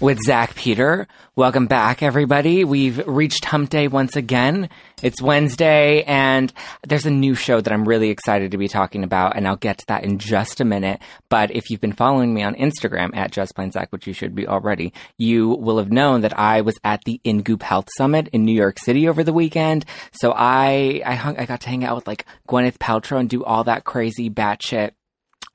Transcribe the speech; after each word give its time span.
with 0.00 0.18
Zack 0.24 0.54
Peter. 0.54 1.08
Welcome 1.34 1.66
back, 1.66 2.02
everybody. 2.02 2.64
We've 2.64 3.04
reached 3.06 3.44
hump 3.44 3.70
day 3.70 3.88
once 3.88 4.16
again. 4.16 4.68
It's 5.02 5.20
Wednesday, 5.20 6.02
and 6.04 6.52
there's 6.86 7.06
a 7.06 7.10
new 7.10 7.34
show 7.34 7.60
that 7.60 7.72
I'm 7.72 7.86
really 7.86 8.10
excited 8.10 8.52
to 8.52 8.58
be 8.58 8.68
talking 8.68 9.04
about, 9.04 9.36
and 9.36 9.46
I'll 9.46 9.56
get 9.56 9.78
to 9.78 9.86
that 9.86 10.04
in 10.04 10.18
just 10.18 10.60
a 10.60 10.64
minute. 10.64 11.00
But 11.28 11.50
if 11.50 11.70
you've 11.70 11.80
been 11.80 11.92
following 11.92 12.32
me 12.32 12.42
on 12.42 12.54
Instagram 12.54 13.16
at 13.16 13.32
Just 13.32 13.54
Plain 13.54 13.72
Zack, 13.72 13.88
which 13.90 14.06
you 14.06 14.12
should 14.12 14.34
be 14.34 14.46
already, 14.46 14.92
you 15.16 15.48
will 15.48 15.78
have 15.78 15.92
known 15.92 16.20
that 16.22 16.38
I 16.38 16.60
was 16.60 16.78
at 16.84 17.04
the 17.04 17.20
InGoop 17.24 17.62
Health 17.62 17.88
Summit 17.96 18.28
in 18.28 18.44
New 18.44 18.52
York 18.52 18.78
City 18.78 19.08
over 19.08 19.24
the 19.24 19.32
weekend. 19.32 19.84
So 20.12 20.32
I 20.36 21.02
I 21.04 21.14
hung 21.14 21.38
I 21.38 21.46
got 21.46 21.60
to 21.62 21.68
hang 21.68 21.84
out 21.84 21.96
with 21.96 22.06
like 22.06 22.24
Gwyneth 22.48 22.78
Paltrow 22.78 23.20
and 23.20 23.28
do 23.28 23.44
all 23.44 23.64
that 23.64 23.84
crazy 23.84 24.30
batshit 24.30 24.92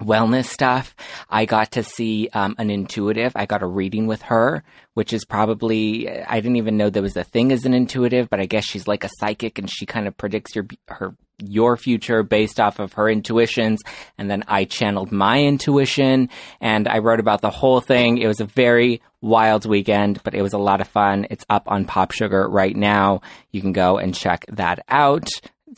wellness 0.01 0.45
stuff. 0.45 0.95
I 1.29 1.45
got 1.45 1.71
to 1.73 1.83
see 1.83 2.29
um, 2.33 2.55
an 2.57 2.69
intuitive. 2.69 3.33
I 3.35 3.45
got 3.45 3.63
a 3.63 3.67
reading 3.67 4.07
with 4.07 4.21
her, 4.23 4.63
which 4.93 5.13
is 5.13 5.25
probably 5.25 6.09
I 6.09 6.39
didn't 6.39 6.57
even 6.57 6.77
know 6.77 6.89
there 6.89 7.01
was 7.01 7.17
a 7.17 7.23
thing 7.23 7.51
as 7.51 7.65
an 7.65 7.73
intuitive, 7.73 8.29
but 8.29 8.39
I 8.39 8.45
guess 8.45 8.65
she's 8.65 8.87
like 8.87 9.03
a 9.03 9.09
psychic 9.19 9.59
and 9.59 9.69
she 9.69 9.85
kind 9.85 10.07
of 10.07 10.17
predicts 10.17 10.55
your 10.55 10.67
her 10.87 11.15
your 11.39 11.75
future 11.77 12.23
based 12.23 12.59
off 12.59 12.79
of 12.79 12.93
her 12.93 13.09
intuitions. 13.09 13.81
And 14.17 14.29
then 14.29 14.43
I 14.47 14.65
channeled 14.65 15.11
my 15.11 15.41
intuition 15.41 16.29
and 16.61 16.87
I 16.87 16.99
wrote 16.99 17.19
about 17.19 17.41
the 17.41 17.49
whole 17.49 17.81
thing. 17.81 18.17
It 18.17 18.27
was 18.27 18.39
a 18.39 18.45
very 18.45 19.01
wild 19.21 19.65
weekend, 19.65 20.21
but 20.23 20.35
it 20.35 20.41
was 20.41 20.53
a 20.53 20.57
lot 20.57 20.81
of 20.81 20.87
fun. 20.87 21.27
It's 21.29 21.45
up 21.49 21.63
on 21.67 21.85
Pop 21.85 22.11
Sugar 22.11 22.47
right 22.47 22.75
now. 22.75 23.21
You 23.51 23.61
can 23.61 23.73
go 23.73 23.97
and 23.97 24.13
check 24.13 24.45
that 24.49 24.83
out 24.89 25.29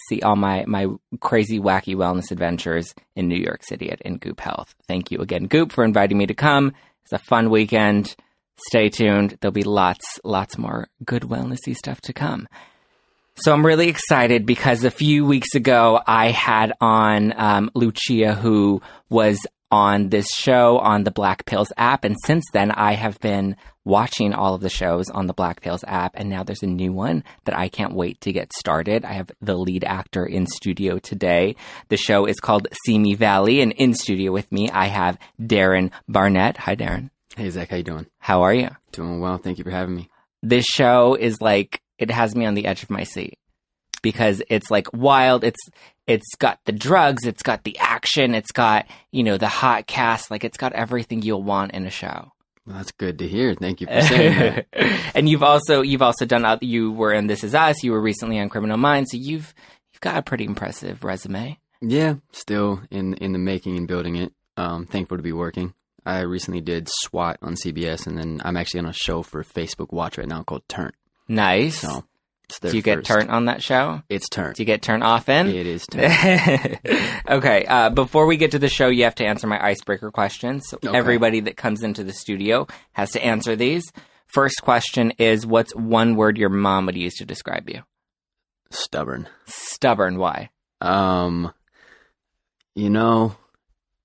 see 0.09 0.21
all 0.21 0.35
my 0.35 0.65
my 0.67 0.87
crazy 1.19 1.59
wacky 1.59 1.95
wellness 1.95 2.31
adventures 2.31 2.93
in 3.15 3.27
New 3.27 3.37
York 3.37 3.63
City 3.63 3.91
at 3.91 4.01
In 4.01 4.17
Goop 4.17 4.39
Health. 4.39 4.73
Thank 4.87 5.11
you 5.11 5.19
again, 5.19 5.47
Goop, 5.47 5.71
for 5.71 5.83
inviting 5.83 6.17
me 6.17 6.25
to 6.27 6.33
come. 6.33 6.73
It's 7.03 7.13
a 7.13 7.19
fun 7.19 7.49
weekend. 7.49 8.15
Stay 8.67 8.89
tuned. 8.89 9.37
There'll 9.41 9.51
be 9.51 9.63
lots 9.63 10.19
lots 10.23 10.57
more 10.57 10.87
good 11.03 11.23
wellnessy 11.23 11.75
stuff 11.75 12.01
to 12.01 12.13
come. 12.13 12.47
So 13.37 13.51
I'm 13.51 13.65
really 13.65 13.89
excited 13.89 14.45
because 14.45 14.85
a 14.85 14.91
few 14.91 15.25
weeks 15.25 15.55
ago 15.55 16.01
I 16.07 16.31
had 16.31 16.71
on 16.79 17.33
um, 17.35 17.69
Lucia, 17.73 18.33
who 18.33 18.81
was 19.09 19.45
on 19.71 20.07
this 20.07 20.27
show 20.33 20.77
on 20.77 21.03
the 21.03 21.11
Black 21.11 21.45
Pills 21.45 21.73
app. 21.75 22.05
And 22.05 22.15
since 22.23 22.45
then, 22.53 22.71
I 22.71 22.93
have 22.93 23.19
been 23.19 23.57
watching 23.85 24.33
all 24.33 24.55
of 24.55 24.61
the 24.61 24.69
shows 24.69 25.09
on 25.09 25.27
the 25.27 25.33
Black 25.33 25.61
Pills 25.61 25.83
app. 25.87 26.13
And 26.15 26.29
now 26.29 26.43
there's 26.43 26.63
a 26.63 26.67
new 26.67 26.91
one 26.91 27.23
that 27.45 27.57
I 27.57 27.69
can't 27.69 27.93
wait 27.93 28.19
to 28.21 28.33
get 28.33 28.51
started. 28.53 29.05
I 29.05 29.13
have 29.13 29.31
the 29.41 29.55
lead 29.55 29.83
actor 29.83 30.25
in 30.25 30.47
studio 30.47 30.99
today. 30.99 31.55
The 31.89 31.97
show 31.97 32.25
is 32.25 32.39
called 32.39 32.67
Simi 32.85 33.13
Valley. 33.13 33.61
And 33.61 33.71
in 33.71 33.93
studio 33.93 34.31
with 34.31 34.51
me, 34.51 34.69
I 34.69 34.87
have 34.87 35.17
Darren 35.39 35.91
Barnet. 36.09 36.57
Hi, 36.57 36.75
Darren. 36.75 37.11
Hey, 37.37 37.49
Zack. 37.49 37.69
How 37.69 37.77
you 37.77 37.83
doing? 37.83 38.07
How 38.19 38.41
are 38.41 38.53
you? 38.53 38.69
Doing 38.91 39.21
well. 39.21 39.37
Thank 39.37 39.57
you 39.59 39.63
for 39.63 39.71
having 39.71 39.95
me. 39.95 40.09
This 40.41 40.65
show 40.65 41.15
is 41.15 41.39
like, 41.39 41.81
it 41.97 42.11
has 42.11 42.35
me 42.35 42.45
on 42.45 42.55
the 42.55 42.65
edge 42.65 42.83
of 42.83 42.89
my 42.89 43.03
seat 43.03 43.37
because 44.05 44.41
it's 44.49 44.69
like 44.69 44.87
wild. 44.93 45.43
It's 45.43 45.59
it's 46.05 46.35
got 46.37 46.59
the 46.65 46.71
drugs, 46.71 47.25
it's 47.25 47.41
got 47.41 47.63
the 47.63 47.77
action, 47.79 48.35
it's 48.35 48.51
got 48.51 48.85
you 49.11 49.23
know 49.23 49.37
the 49.37 49.47
hot 49.47 49.87
cast. 49.87 50.29
Like 50.29 50.43
it's 50.43 50.57
got 50.57 50.73
everything 50.73 51.23
you'll 51.23 51.41
want 51.41 51.71
in 51.71 51.87
a 51.87 51.89
show. 51.89 52.31
Well, 52.65 52.77
that's 52.77 52.91
good 52.91 53.19
to 53.19 53.27
hear. 53.27 53.53
Thank 53.53 53.81
you 53.81 53.87
for 53.87 54.01
saying 54.01 54.65
that. 54.73 55.11
and 55.15 55.29
you've 55.29 55.43
also 55.43 55.81
you've 55.81 56.01
also 56.01 56.25
done 56.25 56.57
you 56.61 56.91
were 56.91 57.13
in 57.13 57.27
This 57.27 57.43
Is 57.43 57.53
Us. 57.53 57.83
You 57.83 57.91
were 57.91 58.01
recently 58.01 58.39
on 58.39 58.49
Criminal 58.49 58.77
Minds, 58.77 59.11
so 59.11 59.17
you've 59.17 59.53
you've 59.93 60.01
got 60.01 60.17
a 60.17 60.23
pretty 60.23 60.45
impressive 60.45 61.03
resume. 61.03 61.59
Yeah, 61.81 62.15
still 62.31 62.81
in 62.89 63.13
in 63.15 63.33
the 63.33 63.39
making 63.39 63.77
and 63.77 63.87
building 63.87 64.15
it. 64.15 64.33
Um, 64.57 64.85
thankful 64.87 65.17
to 65.17 65.23
be 65.23 65.33
working. 65.33 65.73
I 66.05 66.21
recently 66.21 66.61
did 66.61 66.87
SWAT 66.87 67.37
on 67.41 67.55
CBS, 67.55 68.07
and 68.07 68.17
then 68.17 68.41
I'm 68.43 68.57
actually 68.57 68.79
on 68.81 68.85
a 68.87 68.93
show 68.93 69.21
for 69.23 69.43
Facebook 69.43 69.91
Watch 69.91 70.17
right 70.17 70.27
now 70.27 70.43
called 70.43 70.67
Turn. 70.67 70.91
Nice. 71.27 71.79
So 71.79 72.05
do 72.61 72.75
you 72.75 72.81
get 72.81 73.03
turned 73.05 73.29
on 73.29 73.45
that 73.45 73.61
show? 73.63 74.01
It's 74.09 74.27
Turn. 74.29 74.53
Do 74.53 74.61
you 74.61 74.65
get 74.65 74.81
turned 74.81 75.03
often? 75.03 75.47
It 75.47 75.65
is 75.67 75.85
Turn. 75.87 76.03
okay. 77.29 77.65
Uh, 77.65 77.89
before 77.89 78.25
we 78.25 78.37
get 78.37 78.51
to 78.51 78.59
the 78.59 78.69
show, 78.69 78.87
you 78.87 79.03
have 79.05 79.15
to 79.15 79.25
answer 79.25 79.47
my 79.47 79.63
icebreaker 79.63 80.11
questions. 80.11 80.67
So 80.69 80.77
Okay. 80.83 80.95
everybody 80.97 81.39
that 81.41 81.57
comes 81.57 81.83
into 81.83 82.03
the 82.03 82.13
studio 82.13 82.67
has 82.93 83.11
to 83.11 83.23
answer 83.23 83.55
these. 83.55 83.83
First 84.27 84.61
question 84.63 85.11
is 85.17 85.45
What's 85.45 85.73
one 85.75 86.15
word 86.15 86.37
your 86.37 86.49
mom 86.49 86.85
would 86.87 86.97
use 86.97 87.15
to 87.15 87.25
describe 87.25 87.69
you? 87.69 87.83
Stubborn. 88.71 89.27
Stubborn. 89.45 90.17
Why? 90.17 90.49
Um, 90.81 91.53
you 92.75 92.89
know, 92.89 93.35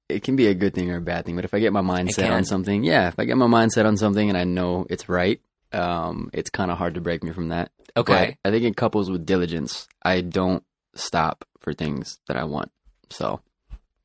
it 0.08 0.22
can 0.22 0.36
be 0.36 0.46
a 0.48 0.54
good 0.54 0.74
thing 0.74 0.90
or 0.90 0.96
a 0.96 1.00
bad 1.00 1.24
thing, 1.24 1.36
but 1.36 1.44
if 1.44 1.54
I 1.54 1.58
get 1.60 1.72
my 1.72 1.80
mind 1.80 2.10
It 2.10 2.14
set 2.14 2.26
can. 2.26 2.32
on 2.34 2.44
something, 2.44 2.84
yeah, 2.84 3.08
if 3.08 3.18
I 3.18 3.24
get 3.24 3.36
my 3.36 3.46
mindset 3.46 3.86
on 3.86 3.96
something 3.96 4.28
and 4.28 4.36
I 4.38 4.44
know 4.44 4.86
it's 4.90 5.08
right, 5.08 5.40
um, 5.72 6.30
it's 6.32 6.50
kind 6.50 6.70
of 6.70 6.78
hard 6.78 6.94
to 6.94 7.00
break 7.00 7.22
me 7.22 7.32
from 7.32 7.48
that. 7.48 7.70
Okay. 7.96 8.38
But 8.42 8.48
I 8.48 8.52
think 8.52 8.64
it 8.64 8.76
couples 8.76 9.10
with 9.10 9.26
diligence. 9.26 9.88
I 10.02 10.20
don't 10.20 10.64
stop 10.94 11.44
for 11.60 11.72
things 11.72 12.18
that 12.28 12.36
I 12.36 12.44
want. 12.44 12.70
So, 13.10 13.40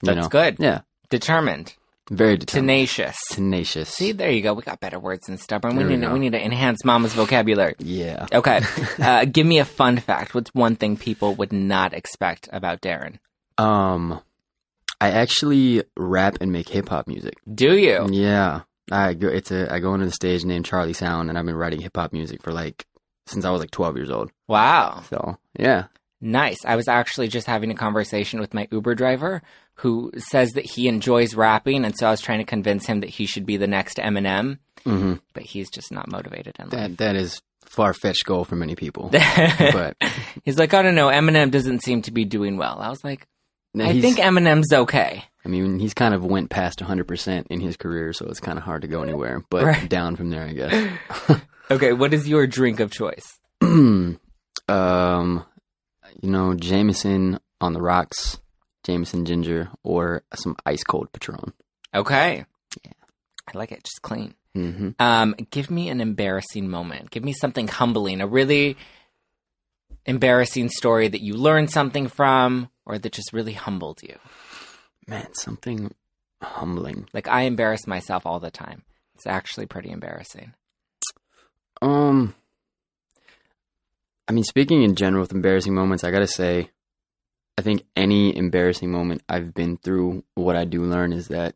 That's 0.02 0.24
know. 0.24 0.30
good. 0.30 0.58
Yeah. 0.60 0.82
Determined. 1.10 1.76
Very 2.12 2.38
determined. 2.38 2.68
Tenacious. 2.68 3.18
Tenacious. 3.32 3.90
See, 3.90 4.12
there 4.12 4.30
you 4.32 4.42
go. 4.42 4.54
We 4.54 4.62
got 4.62 4.80
better 4.80 5.00
words 5.00 5.26
than 5.26 5.38
stubborn. 5.38 5.76
We 5.76 5.84
There 5.84 5.90
we 5.90 5.98
need 5.98 6.06
to, 6.06 6.14
we 6.14 6.20
need 6.20 6.32
to 6.34 6.44
enhance 6.44 6.86
Mama's 6.86 7.14
vocabulary. 7.14 7.76
Yeah. 7.80 8.28
Okay. 8.32 8.62
uh, 9.00 9.26
give 9.26 9.48
me 9.48 9.60
a 9.60 9.66
fun 9.66 9.98
fact. 9.98 10.36
What's 10.36 10.54
one 10.54 10.76
thing 10.76 10.98
people 10.98 11.34
would 11.36 11.52
not 11.52 11.94
expect 11.94 12.48
about 12.52 12.82
Darren? 12.82 13.18
Um, 13.58 14.22
I 15.02 15.12
actually 15.12 15.84
rap 15.98 16.38
and 16.42 16.52
make 16.52 16.70
hip 16.70 16.90
hop 16.90 17.08
music. 17.08 17.36
Do 17.52 17.76
you? 17.76 18.08
Yeah. 18.12 18.62
I 18.92 19.14
go. 19.14 19.28
It's 19.28 19.52
a. 19.52 19.72
I 19.74 19.80
go 19.80 19.94
into 19.94 20.06
the 20.06 20.12
stage 20.12 20.46
named 20.46 20.66
Charlie 20.66 20.94
Sound, 20.94 21.30
and 21.30 21.38
I've 21.38 21.46
been 21.46 21.56
writing 21.56 21.82
hip 21.82 21.96
hop 21.96 22.14
music 22.14 22.42
for 22.42 22.52
like 22.52 22.86
since 23.28 23.46
I 23.46 23.50
was 23.52 23.60
like 23.60 23.72
12 23.72 23.98
years 23.98 24.12
old. 24.12 24.32
Wow. 24.48 25.04
So 25.10 25.38
yeah. 25.58 25.86
Nice. 26.22 26.58
I 26.66 26.76
was 26.76 26.88
actually 26.88 27.28
just 27.28 27.48
having 27.48 27.72
a 27.72 27.76
conversation 27.76 28.40
with 28.40 28.54
my 28.54 28.68
Uber 28.72 28.96
driver 28.96 29.42
who 29.76 30.12
says 30.18 30.52
that 30.52 30.66
he 30.66 30.88
enjoys 30.88 31.36
rapping, 31.36 31.84
and 31.84 31.96
so 31.98 32.08
I 32.08 32.12
was 32.12 32.22
trying 32.22 32.40
to 32.40 32.46
convince 32.46 32.86
him 32.86 33.02
that 33.02 33.10
he 33.10 33.26
should 33.26 33.46
be 33.46 33.58
the 33.58 33.68
next 33.68 33.98
Eminem, 33.98 34.60
hmm 34.84 35.16
but 35.34 35.44
he's 35.44 35.70
just 35.70 35.92
not 35.92 36.10
motivated 36.10 36.56
in 36.60 36.70
life. 36.70 36.72
That 36.72 36.98
that 36.98 37.16
is 37.16 37.42
far 37.66 37.94
fetched 37.94 38.26
goal 38.26 38.46
for 38.46 38.56
many 38.56 38.76
people. 38.76 39.10
but 39.12 39.98
he's 40.44 40.58
like, 40.58 40.74
I 40.74 40.82
don't 40.82 40.96
know, 40.96 41.08
Eminem 41.08 41.52
doesn't 41.52 41.84
seem 41.84 42.02
to 42.04 42.12
be 42.12 42.24
doing 42.24 42.58
well. 42.58 42.80
I 42.80 42.90
was 42.90 43.04
like, 43.04 43.28
I 43.78 44.00
think 44.00 44.18
Eminem's 44.18 44.72
okay. 44.72 45.26
I 45.46 45.48
mean, 45.48 45.78
he's 45.80 45.94
kind 45.94 46.14
of 46.16 46.26
went 46.26 46.50
past 46.50 46.82
100 46.82 47.08
percent 47.08 47.48
in 47.52 47.60
his 47.62 47.78
career, 47.78 48.12
so 48.14 48.26
it's 48.26 48.40
kind 48.40 48.58
of 48.58 48.64
hard 48.64 48.82
to 48.82 48.88
go 48.88 49.04
anywhere. 49.04 49.44
But 49.50 49.64
Right. 49.64 49.88
down 49.90 50.16
from 50.16 50.30
there, 50.32 50.44
I 50.44 50.54
guess. 50.54 51.40
Okay, 51.72 51.94
what 51.94 52.14
is 52.14 52.28
your 52.28 52.46
drink 52.46 52.80
of 52.80 52.92
choice? 52.92 53.40
um, 53.62 54.20
you 56.22 56.30
know, 56.30 56.54
Jameson 56.54 57.40
on 57.60 57.74
the 57.74 57.82
rocks, 57.82 58.38
Jameson 58.84 59.26
ginger, 59.26 59.70
or 59.84 60.24
some 60.36 60.56
ice 60.66 60.84
cold 60.84 61.12
Patron. 61.12 61.54
Okay. 61.94 62.46
Yeah. 62.84 62.92
I 63.54 63.58
like 63.58 63.72
it. 63.72 63.84
Just 63.84 64.02
clean. 64.04 64.36
hmm 64.54 64.90
Um, 65.00 65.36
give 65.50 65.72
me 65.72 65.90
an 65.90 66.02
embarrassing 66.02 66.70
moment. 66.70 67.10
Give 67.10 67.24
me 67.24 67.34
something 67.34 67.68
humbling, 67.68 68.22
a 68.22 68.28
really 68.28 68.78
embarrassing 70.06 70.70
story 70.70 71.08
that 71.08 71.22
you 71.24 71.34
learned 71.34 71.72
something 71.72 72.08
from 72.08 72.70
or 72.86 73.00
that 73.00 73.12
just 73.12 73.34
really 73.34 73.54
humbled 73.54 74.04
you. 74.04 74.18
Man, 75.08 75.34
something 75.34 75.94
humbling. 76.42 77.08
Like 77.14 77.28
I 77.28 77.42
embarrass 77.42 77.88
myself 77.88 78.26
all 78.26 78.40
the 78.40 78.52
time. 78.52 78.84
It's 79.16 79.28
actually 79.28 79.66
pretty 79.66 79.92
embarrassing. 79.92 80.54
Um, 81.82 82.34
I 84.28 84.32
mean, 84.34 84.44
speaking 84.44 84.82
in 84.84 84.96
general 84.96 85.22
with 85.22 85.32
embarrassing 85.32 85.74
moments, 85.76 86.04
I 86.04 86.12
gotta 86.12 86.28
say, 86.28 86.70
I 87.58 87.62
think 87.62 87.84
any 87.96 88.36
embarrassing 88.36 88.92
moment 88.92 89.22
I've 89.30 89.54
been 89.54 89.78
through, 89.78 90.24
what 90.36 90.56
I 90.56 90.66
do 90.66 90.84
learn 90.84 91.14
is 91.14 91.28
that 91.30 91.56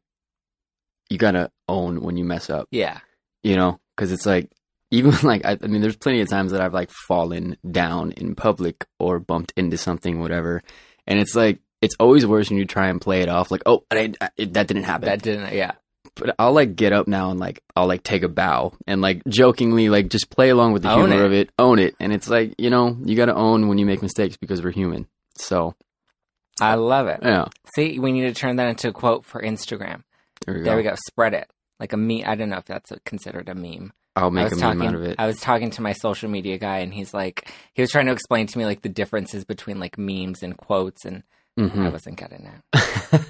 you 1.10 1.18
gotta 1.18 1.52
own 1.68 2.02
when 2.02 2.18
you 2.18 2.24
mess 2.24 2.50
up. 2.50 2.68
Yeah. 2.72 3.00
you 3.44 3.56
know 3.56 3.80
because 3.96 4.12
it's 4.12 4.26
like 4.26 4.52
even 4.92 5.14
like 5.24 5.44
I, 5.46 5.58
I 5.62 5.68
mean 5.68 5.82
there's 5.82 5.98
plenty 5.98 6.22
of 6.22 6.30
times 6.30 6.52
that 6.52 6.62
i've 6.62 6.74
like 6.74 6.90
fallen 7.08 7.58
down 7.70 8.12
in 8.12 8.36
public 8.36 8.86
or 9.00 9.20
bumped 9.20 9.54
into 9.56 9.78
something 9.78 10.20
whatever 10.20 10.62
and 11.08 11.20
it's 11.20 11.36
like 11.36 11.60
it's 11.82 11.96
always 12.00 12.26
worse 12.26 12.50
when 12.50 12.58
you 12.60 12.66
try 12.66 12.88
and 12.90 13.00
play 13.02 13.22
it 13.22 13.30
off 13.30 13.52
like 13.52 13.62
oh 13.66 13.84
I, 13.92 14.14
I, 14.22 14.30
that 14.38 14.68
didn't 14.68 14.84
happen 14.84 15.08
That 15.08 15.22
didn't 15.22 15.54
yeah. 15.54 15.72
but 16.16 16.36
i'll 16.40 16.54
like 16.54 16.76
get 16.76 16.92
up 16.94 17.08
now 17.08 17.32
and 17.32 17.40
like 17.40 17.62
i'll 17.76 17.88
like 17.88 18.04
take 18.04 18.24
a 18.24 18.28
bow 18.30 18.74
and 18.88 19.02
like 19.02 19.22
jokingly 19.28 19.90
like 19.90 20.10
just 20.10 20.30
play 20.30 20.50
along 20.50 20.74
with 20.74 20.84
the 20.84 20.92
Own 20.92 21.10
humor 21.10 21.24
it. 21.24 21.26
of 21.26 21.34
it 21.34 21.50
own 21.58 21.80
it 21.80 21.96
and 22.00 22.12
it's 22.14 22.30
like 22.30 22.56
you 22.58 22.70
know 22.70 22.98
you 23.06 23.16
gotta 23.16 23.36
own 23.36 23.68
when 23.68 23.78
you 23.78 23.86
make 23.86 24.02
mistakes 24.02 24.38
because 24.38 24.62
we're 24.64 24.72
human 24.72 25.08
so 25.36 25.76
I 26.62 26.76
love 26.76 27.08
it. 27.08 27.20
yeah 27.24 27.46
See, 27.76 28.00
we 28.00 28.12
need 28.12 28.24
to 28.28 28.34
turn 28.34 28.58
that 28.58 28.68
into 28.68 28.90
a 28.90 28.92
quote 28.92 29.24
for 29.24 29.42
Instagram. 29.42 30.04
there 30.46 30.56
we 30.56 30.60
go 30.60 30.66
There 30.66 30.76
we 30.78 30.84
go. 30.84 30.96
Spread 31.08 31.34
it. 31.34 31.50
Like 31.80 31.94
a 31.94 31.98
meme. 31.98 32.24
I 32.26 32.36
don't 32.36 32.50
know 32.50 32.58
if 32.58 32.66
that's 32.66 32.92
a, 32.92 33.00
considered 33.06 33.48
a 33.48 33.56
meme. 33.56 33.94
i'll 34.18 34.30
make 34.30 34.48
a 34.48 34.50
was 34.56 34.60
meme 34.62 34.82
out 34.82 34.96
of 34.96 35.04
it 35.04 35.16
I 35.18 35.26
was 35.28 35.40
talking 35.40 35.70
to 35.72 35.82
my 35.82 35.94
social 35.94 36.30
media 36.30 36.58
guy, 36.58 36.80
and 36.80 36.94
he's 36.94 37.14
like, 37.14 37.50
he 37.74 37.82
was 37.82 37.92
trying 37.92 38.08
to 38.08 38.12
explain 38.12 38.48
to 38.48 38.58
me 38.58 38.66
like 38.66 38.82
the 38.82 38.90
differences 38.90 39.46
between 39.46 39.80
like 39.80 39.98
memes 39.98 40.44
and 40.44 40.58
quotes, 40.58 41.06
and 41.06 41.24
I 41.60 41.62
Mhm. 41.70 41.92
wasn't 41.92 42.18
getting 42.18 42.46
it. 42.46 43.22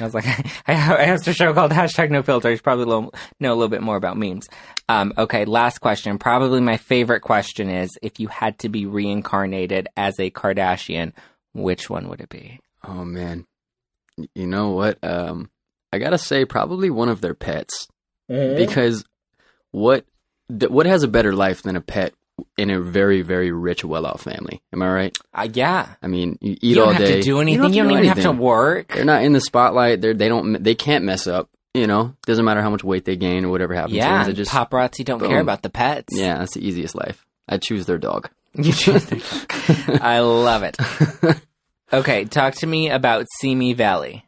I 0.00 0.04
was 0.04 0.14
like, 0.14 0.24
I, 0.66 0.72
I 1.02 1.06
host 1.06 1.26
a 1.28 1.32
show 1.32 1.52
called 1.52 1.72
hashtag 1.72 2.10
No 2.10 2.22
Filter. 2.22 2.50
You 2.50 2.56
should 2.56 2.62
probably 2.64 2.84
lo- 2.84 3.10
know 3.40 3.52
a 3.52 3.56
little 3.56 3.68
bit 3.68 3.82
more 3.82 3.96
about 3.96 4.16
memes. 4.16 4.48
Um, 4.88 5.12
okay, 5.18 5.44
last 5.44 5.78
question. 5.80 6.18
Probably 6.18 6.60
my 6.60 6.76
favorite 6.76 7.20
question 7.20 7.68
is: 7.68 7.90
If 8.02 8.20
you 8.20 8.28
had 8.28 8.58
to 8.60 8.68
be 8.68 8.86
reincarnated 8.86 9.88
as 9.96 10.18
a 10.20 10.30
Kardashian, 10.30 11.12
which 11.52 11.90
one 11.90 12.08
would 12.08 12.20
it 12.20 12.28
be? 12.28 12.60
Oh 12.84 13.04
man, 13.04 13.44
you 14.34 14.46
know 14.46 14.70
what? 14.70 14.98
Um, 15.02 15.50
I 15.92 15.98
gotta 15.98 16.18
say, 16.18 16.44
probably 16.44 16.90
one 16.90 17.08
of 17.08 17.20
their 17.20 17.34
pets 17.34 17.88
because 18.28 19.04
what 19.72 20.04
th- 20.50 20.70
what 20.70 20.86
has 20.86 21.02
a 21.02 21.08
better 21.08 21.32
life 21.32 21.62
than 21.62 21.76
a 21.76 21.80
pet 21.80 22.14
in 22.56 22.70
a 22.70 22.80
very 22.80 23.22
very 23.22 23.52
rich, 23.52 23.84
well-off 23.84 24.22
family? 24.22 24.60
Am 24.72 24.82
I 24.82 24.92
right? 24.92 25.18
Uh, 25.34 25.48
yeah, 25.52 25.94
I 26.02 26.06
mean, 26.06 26.38
you 26.40 26.52
eat 26.52 26.64
you 26.64 26.74
don't 26.76 26.88
all 26.88 26.92
have 26.94 27.02
day. 27.02 27.16
to 27.16 27.22
do 27.22 27.40
anything. 27.40 27.62
have 27.62 27.74
You 27.74 27.82
don't, 27.82 27.88
do 27.92 27.94
even 27.98 28.08
have 28.08 28.22
to 28.22 28.32
work. 28.32 28.88
They're 28.94 29.04
not 29.04 29.22
in 29.22 29.32
the 29.32 29.40
spotlight. 29.40 30.00
They're 30.00 30.14
they 30.14 30.28
don't 30.28 30.62
they 30.62 30.74
can't 30.74 31.04
mess 31.04 31.26
up. 31.26 31.48
You 31.74 31.86
know, 31.86 32.14
doesn't 32.26 32.44
matter 32.44 32.62
how 32.62 32.70
much 32.70 32.82
weight 32.82 33.04
they 33.04 33.16
gain 33.16 33.44
or 33.44 33.50
whatever 33.50 33.74
happens. 33.74 33.92
to 33.92 33.98
Yeah, 33.98 34.18
them. 34.24 34.26
They 34.28 34.32
just 34.32 34.50
paparazzi 34.50 35.04
don't 35.04 35.20
care 35.20 35.40
about 35.40 35.62
the 35.62 35.70
pets. 35.70 36.16
yeah, 36.16 36.38
that's 36.38 36.54
the 36.54 36.66
easiest 36.66 36.94
life. 36.94 37.24
I 37.48 37.58
choose 37.58 37.86
their 37.86 37.98
dog. 37.98 38.30
You 38.54 38.72
choose 38.72 39.04
the- 39.04 40.00
I 40.02 40.20
love 40.20 40.62
it. 40.64 40.76
Okay, 41.92 42.24
talk 42.26 42.54
to 42.56 42.66
me 42.66 42.90
about 42.90 43.26
Simi 43.40 43.72
Valley. 43.72 44.24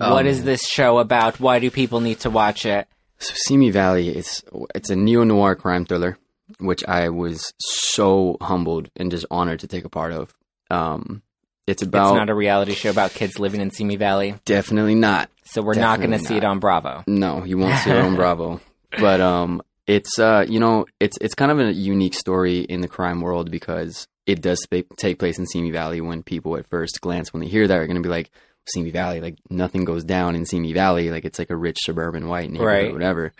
Oh, 0.00 0.14
what 0.14 0.26
is 0.26 0.42
this 0.42 0.66
show 0.66 0.98
about? 0.98 1.38
Why 1.38 1.58
do 1.60 1.70
people 1.70 2.00
need 2.00 2.20
to 2.20 2.30
watch 2.30 2.66
it? 2.66 2.88
So 3.18 3.34
Simi 3.36 3.70
Valley, 3.70 4.08
it's 4.08 4.42
it's 4.74 4.90
a 4.90 4.96
neo 4.96 5.22
noir 5.24 5.54
crime 5.54 5.84
thriller, 5.84 6.18
which 6.58 6.84
I 6.86 7.08
was 7.10 7.52
so 7.58 8.36
humbled 8.40 8.90
and 8.96 9.10
just 9.10 9.26
honored 9.30 9.60
to 9.60 9.66
take 9.66 9.84
a 9.84 9.88
part 9.88 10.12
of. 10.12 10.34
Um, 10.70 11.22
it's 11.66 11.82
about 11.82 12.10
it's 12.12 12.16
not 12.18 12.30
a 12.30 12.34
reality 12.34 12.74
show 12.74 12.90
about 12.90 13.12
kids 13.12 13.38
living 13.38 13.60
in 13.60 13.70
Simi 13.70 13.96
Valley, 13.96 14.34
definitely 14.44 14.94
not. 14.94 15.30
so 15.44 15.60
we're 15.62 15.74
not 15.74 15.98
going 15.98 16.12
to 16.12 16.18
see 16.18 16.36
it 16.36 16.44
on 16.44 16.58
Bravo. 16.60 17.04
No, 17.06 17.44
you 17.44 17.58
won't 17.58 17.78
see 17.80 17.90
it 17.90 17.98
on 17.98 18.14
Bravo. 18.16 18.60
But 18.98 19.20
um, 19.20 19.62
it's 19.86 20.18
uh, 20.18 20.46
you 20.48 20.60
know, 20.60 20.86
it's 20.98 21.18
it's 21.20 21.34
kind 21.34 21.50
of 21.52 21.58
a 21.60 21.72
unique 21.72 22.14
story 22.14 22.60
in 22.60 22.80
the 22.80 22.88
crime 22.88 23.20
world 23.20 23.50
because 23.50 24.08
it 24.26 24.40
does 24.40 24.62
sp- 24.64 24.88
take 24.96 25.18
place 25.18 25.38
in 25.38 25.46
Simi 25.46 25.70
Valley. 25.70 26.00
When 26.00 26.22
people 26.22 26.56
at 26.56 26.68
first 26.68 27.00
glance, 27.02 27.32
when 27.32 27.42
they 27.42 27.48
hear 27.48 27.66
that, 27.68 27.78
are 27.78 27.86
going 27.86 27.96
to 27.96 28.02
be 28.02 28.08
like, 28.08 28.30
Simi 28.66 28.90
Valley, 28.90 29.20
like 29.20 29.36
nothing 29.50 29.84
goes 29.84 30.04
down 30.04 30.34
in 30.36 30.46
Simi 30.46 30.72
Valley. 30.72 31.10
Like 31.10 31.24
it's 31.26 31.38
like 31.38 31.50
a 31.50 31.56
rich 31.56 31.78
suburban 31.82 32.28
white 32.28 32.50
neighborhood, 32.50 32.66
Right. 32.84 32.90
or 32.90 32.94
whatever. 32.94 33.32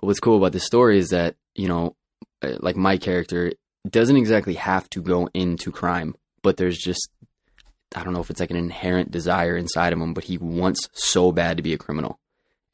But 0.00 0.06
what's 0.08 0.20
cool 0.20 0.36
about 0.38 0.52
this 0.52 0.64
story 0.64 0.98
is 0.98 1.10
that 1.10 1.36
you 1.54 1.68
know, 1.68 1.94
like 2.42 2.76
my 2.76 2.96
character 2.96 3.52
doesn't 3.88 4.16
exactly 4.16 4.54
have 4.54 4.88
to 4.90 5.02
go 5.02 5.28
into 5.34 5.70
crime, 5.70 6.14
but 6.42 6.56
there's 6.56 6.78
just 6.78 7.08
I 7.94 8.02
don't 8.02 8.12
know 8.12 8.20
if 8.20 8.30
it's 8.30 8.40
like 8.40 8.50
an 8.50 8.56
inherent 8.56 9.10
desire 9.10 9.56
inside 9.56 9.92
of 9.92 10.00
him, 10.00 10.12
but 10.12 10.24
he 10.24 10.38
wants 10.38 10.88
so 10.92 11.32
bad 11.32 11.56
to 11.56 11.62
be 11.62 11.72
a 11.72 11.78
criminal, 11.78 12.18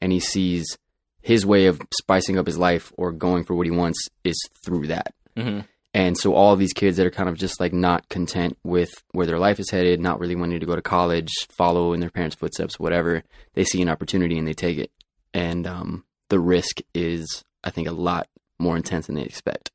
and 0.01 0.11
he 0.11 0.19
sees 0.19 0.77
his 1.21 1.45
way 1.45 1.67
of 1.67 1.81
spicing 1.97 2.37
up 2.37 2.45
his 2.45 2.57
life 2.57 2.91
or 2.97 3.11
going 3.11 3.43
for 3.45 3.55
what 3.55 3.65
he 3.65 3.71
wants 3.71 4.09
is 4.23 4.37
through 4.65 4.87
that. 4.87 5.13
hmm 5.37 5.61
And 5.93 6.17
so 6.17 6.33
all 6.33 6.51
of 6.51 6.59
these 6.59 6.73
kids 6.73 6.97
that 6.97 7.05
are 7.07 7.11
kind 7.11 7.29
of 7.29 7.37
just 7.37 7.59
like 7.59 7.71
not 7.71 8.09
content 8.09 8.57
with 8.63 8.91
where 9.11 9.25
their 9.25 9.39
life 9.39 9.59
is 9.59 9.69
headed, 9.69 10.01
not 10.01 10.19
really 10.19 10.35
wanting 10.35 10.59
to 10.59 10.65
go 10.65 10.75
to 10.75 10.81
college, 10.81 11.31
follow 11.49 11.93
in 11.93 12.01
their 12.01 12.09
parents' 12.09 12.35
footsteps, 12.35 12.79
whatever, 12.79 13.23
they 13.53 13.63
see 13.63 13.81
an 13.81 13.89
opportunity 13.89 14.37
and 14.37 14.47
they 14.47 14.53
take 14.53 14.77
it. 14.77 14.91
And 15.33 15.65
um, 15.65 16.03
the 16.29 16.39
risk 16.39 16.79
is, 16.93 17.43
I 17.63 17.69
think, 17.69 17.87
a 17.87 17.91
lot 17.91 18.27
more 18.63 18.77
intense 18.77 19.05
than 19.07 19.15
they 19.15 19.23
expect. 19.23 19.69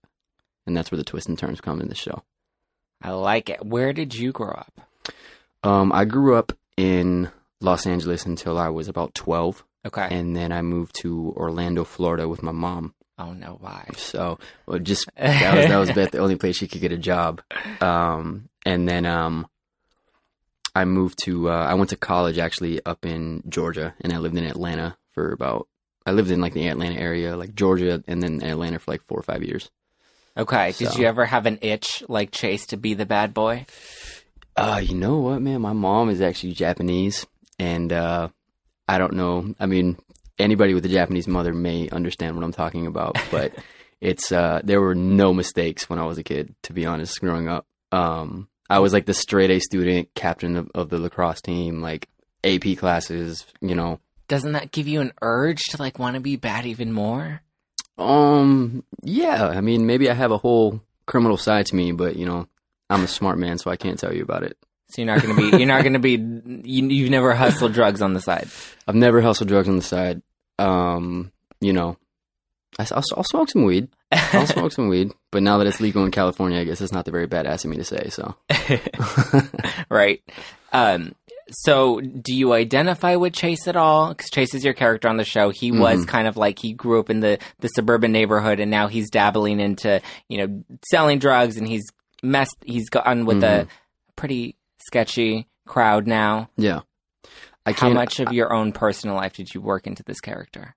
And 0.67 0.76
that's 0.76 0.90
where 0.90 0.99
the 0.99 1.05
twists 1.05 1.29
and 1.29 1.38
turns 1.38 1.61
come 1.61 1.81
in 1.81 1.88
the 1.88 1.94
show. 1.94 2.25
I 3.00 3.11
like 3.12 3.49
it. 3.49 3.64
Where 3.64 3.93
did 3.93 4.14
you 4.14 4.32
grow 4.32 4.50
up? 4.50 4.81
Um, 5.62 5.93
I 5.93 6.05
grew 6.05 6.35
up 6.35 6.52
in 6.76 7.31
Los 7.61 7.87
Angeles 7.87 8.26
until 8.26 8.58
I 8.58 8.69
was 8.69 8.88
about 8.88 9.14
12. 9.14 9.64
Okay. 9.87 10.08
And 10.11 10.35
then 10.35 10.50
I 10.52 10.62
moved 10.62 10.96
to 11.02 11.32
Orlando, 11.37 11.85
Florida 11.85 12.29
with 12.29 12.43
my 12.43 12.52
mom. 12.52 12.94
oh 13.19 13.32
no, 13.32 13.56
why? 13.61 13.88
So 13.96 14.38
well, 14.67 14.79
just 14.79 15.08
that 15.17 15.56
was 15.56 15.67
that 15.67 15.79
was 15.79 15.90
about 15.90 16.12
the 16.12 16.19
only 16.19 16.37
place 16.37 16.56
she 16.56 16.69
could 16.69 16.81
get 16.81 16.93
a 16.93 16.99
job. 16.99 17.40
Um, 17.81 18.49
and 18.67 18.88
then 18.88 19.06
um, 19.06 19.46
I 20.75 20.85
moved 20.85 21.19
to 21.25 21.49
uh, 21.50 21.67
I 21.70 21.75
went 21.75 21.90
to 21.90 21.96
college 21.96 22.38
actually 22.38 22.85
up 22.85 23.05
in 23.06 23.42
Georgia, 23.49 23.95
and 24.00 24.12
I 24.12 24.18
lived 24.18 24.37
in 24.37 24.45
Atlanta 24.45 24.97
for 25.12 25.33
about 25.33 25.68
I 26.09 26.12
lived 26.12 26.31
in 26.31 26.41
like 26.41 26.55
the 26.55 26.69
Atlanta 26.69 26.99
area, 26.99 27.37
like 27.37 27.55
Georgia, 27.55 28.03
and 28.07 28.23
then 28.23 28.43
Atlanta 28.43 28.79
for 28.79 28.91
like 28.91 29.03
four 29.07 29.19
or 29.19 29.23
five 29.23 29.43
years. 29.43 29.71
Okay. 30.37 30.73
Did 30.73 30.95
you 30.95 31.07
ever 31.07 31.27
have 31.27 31.47
an 31.47 31.59
itch 31.62 32.03
like 32.09 32.31
Chase 32.31 32.67
to 32.67 32.77
be 32.77 32.95
the 32.95 33.07
bad 33.07 33.35
boy? 33.35 33.67
Uh, 34.57 34.81
you 34.83 34.95
know 34.95 35.19
what, 35.19 35.43
man? 35.43 35.61
My 35.61 35.73
mom 35.73 36.11
is 36.11 36.21
actually 36.21 36.53
Japanese, 36.53 37.27
and 37.59 37.93
uh, 37.93 38.29
I 38.88 38.99
don't 38.99 39.15
know. 39.15 39.55
I 39.61 39.67
mean, 39.67 39.99
anybody 40.38 40.75
with 40.75 40.85
a 40.87 40.88
Japanese 40.88 41.29
mother 41.29 41.53
may 41.53 41.88
understand 41.91 42.37
what 42.37 42.45
I'm 42.45 42.53
talking 42.53 42.87
about, 42.87 43.17
but 43.31 43.53
it's 44.00 44.33
uh, 44.33 44.61
there 44.65 44.81
were 44.81 44.95
no 44.95 45.35
mistakes 45.35 45.88
when 45.91 45.99
I 45.99 46.07
was 46.07 46.19
a 46.19 46.25
kid. 46.25 46.55
To 46.65 46.73
be 46.73 46.87
honest, 46.87 47.21
growing 47.21 47.49
up, 47.49 47.67
um, 47.93 48.49
I 48.71 48.79
was 48.79 48.93
like 48.93 49.07
the 49.07 49.15
straight 49.15 49.50
A 49.50 49.61
student, 49.61 50.09
captain 50.15 50.57
of, 50.57 50.71
of 50.75 50.88
the 50.88 50.99
lacrosse 50.99 51.41
team, 51.41 51.81
like 51.81 52.09
AP 52.45 52.79
classes. 52.79 53.45
You 53.61 53.75
know, 53.75 54.00
Doesn't 54.28 54.52
that 54.52 54.73
give 54.73 54.87
you 54.87 55.00
an 55.00 55.12
urge 55.23 55.62
to 55.70 55.78
like 55.78 55.99
want 55.99 56.14
to 56.14 56.20
be 56.20 56.37
bad 56.37 56.66
even 56.66 56.92
more? 56.92 57.42
um, 57.99 58.85
yeah. 59.02 59.47
I 59.47 59.61
mean, 59.61 59.87
maybe 59.87 60.08
I 60.08 60.14
have 60.14 60.30
a 60.30 60.38
whole 60.38 60.80
criminal 61.06 61.37
side 61.37 61.66
to 61.66 61.75
me, 61.76 61.92
but 61.92 62.16
you 62.16 62.26
know, 62.26 62.47
I'm 62.90 63.04
a 63.04 63.08
smart 63.08 63.38
man, 63.38 63.58
so 63.58 63.70
I 63.70 63.76
can't 63.76 63.99
tell 63.99 64.14
you 64.14 64.23
about 64.23 64.44
it. 64.44 64.56
So 64.90 65.02
you're 65.02 65.12
not 65.14 65.23
going 65.23 65.37
to 65.37 65.50
be. 65.50 65.58
You're 65.58 65.66
not 65.66 65.82
going 65.82 65.92
to 65.94 65.99
be. 65.99 66.12
You, 66.68 66.88
you've 66.88 67.11
never 67.11 67.35
hustled 67.35 67.75
drugs 67.75 68.00
on 68.00 68.14
the 68.14 68.20
side. 68.20 68.49
I've 68.87 68.94
never 68.94 69.20
hustled 69.20 69.49
drugs 69.49 69.68
on 69.68 69.76
the 69.76 69.82
side. 69.82 70.23
Um, 70.58 71.30
you 71.61 71.73
know, 71.73 71.99
I, 72.78 72.85
will 72.85 73.02
I'll 73.16 73.25
smoke 73.25 73.50
some 73.50 73.64
weed. 73.64 73.88
I'll 74.11 74.47
smoke 74.47 74.73
some 74.73 74.88
weed. 74.88 75.12
But 75.30 75.42
now 75.42 75.58
that 75.58 75.66
it's 75.66 75.80
legal 75.80 76.04
in 76.04 76.11
California, 76.11 76.58
I 76.58 76.64
guess 76.64 76.80
it's 76.80 76.92
not 76.92 77.04
the 77.04 77.11
very 77.11 77.28
badass 77.28 77.64
of 77.64 77.70
me 77.70 77.76
to 77.76 77.85
say. 77.85 78.08
So, 78.08 78.35
right. 79.90 80.23
Um, 80.73 81.14
so, 81.50 82.00
do 82.00 82.35
you 82.35 82.52
identify 82.52 83.17
with 83.17 83.33
Chase 83.33 83.67
at 83.69 83.76
all? 83.76 84.09
Because 84.11 84.31
Chase 84.31 84.55
is 84.55 84.64
your 84.64 84.75
character 84.75 85.09
on 85.09 85.17
the 85.17 85.25
show. 85.25 85.50
He 85.50 85.73
was 85.73 86.05
Mhm. 86.05 86.09
kind 86.09 86.28
of 86.28 86.37
like 86.37 86.59
he 86.59 86.73
grew 86.73 87.00
up 87.00 87.11
in 87.11 87.21
the 87.21 87.38
the 87.61 87.69
suburban 87.69 88.12
neighborhood, 88.12 88.61
and 88.61 88.71
now 88.71 88.87
he's 88.88 89.11
dabbling 89.11 89.61
into 89.61 90.00
you 90.28 90.38
know 90.47 90.62
selling 90.90 91.19
drugs, 91.19 91.57
and 91.57 91.67
he's 91.67 91.85
messed. 92.23 92.57
He's 92.64 92.88
gotten 92.90 93.25
with 93.26 93.43
a 93.43 93.64
Mhm. 93.64 93.69
pretty 94.17 94.57
sketchy 94.87 95.47
crowd 95.67 96.07
now. 96.07 96.50
yeah. 96.57 96.81
I 97.67 97.73
How 97.73 97.90
much 97.90 98.19
of 98.21 98.33
your 98.33 98.55
own 98.55 98.73
personal 98.73 99.17
life 99.17 99.35
did 99.35 99.52
you 99.52 99.61
work 99.61 99.87
into 99.87 100.02
this 100.02 100.21
character? 100.21 100.75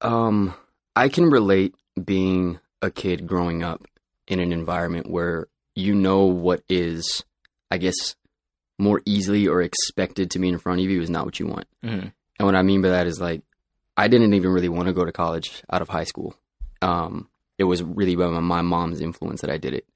Um, 0.00 0.54
I 0.94 1.08
can 1.08 1.24
relate 1.30 1.74
being 2.04 2.60
a 2.80 2.90
kid 2.92 3.26
growing 3.26 3.64
up 3.64 3.84
in 4.28 4.38
an 4.38 4.52
environment 4.52 5.10
where 5.10 5.48
you 5.74 5.96
know 5.96 6.26
what 6.26 6.62
is, 6.68 7.24
I 7.72 7.78
guess, 7.78 8.14
more 8.78 9.02
easily 9.04 9.48
or 9.48 9.60
expected 9.62 10.30
to 10.30 10.38
be 10.38 10.48
in 10.48 10.58
front 10.58 10.80
of 10.80 10.86
you 10.88 11.00
is 11.02 11.10
not 11.10 11.24
what 11.24 11.38
you 11.40 11.46
want. 11.46 11.66
Mhm. 11.84 12.12
And 12.38 12.46
what 12.46 12.54
I 12.54 12.62
mean 12.62 12.80
by 12.82 12.90
that 12.90 13.06
is 13.06 13.20
like, 13.20 13.42
I 13.96 14.06
didn't 14.08 14.34
even 14.34 14.50
really 14.52 14.68
want 14.68 14.86
to 14.86 14.92
go 14.92 15.04
to 15.04 15.10
college 15.12 15.62
out 15.70 15.82
of 15.82 15.88
high 15.88 16.04
school. 16.04 16.36
Um, 16.80 17.28
it 17.58 17.64
was 17.64 17.82
really 17.82 18.14
by 18.14 18.28
my, 18.28 18.40
my 18.40 18.62
mom's 18.62 19.00
influence 19.00 19.40
that 19.40 19.50
I 19.50 19.56
did 19.58 19.74
it. 19.74 19.86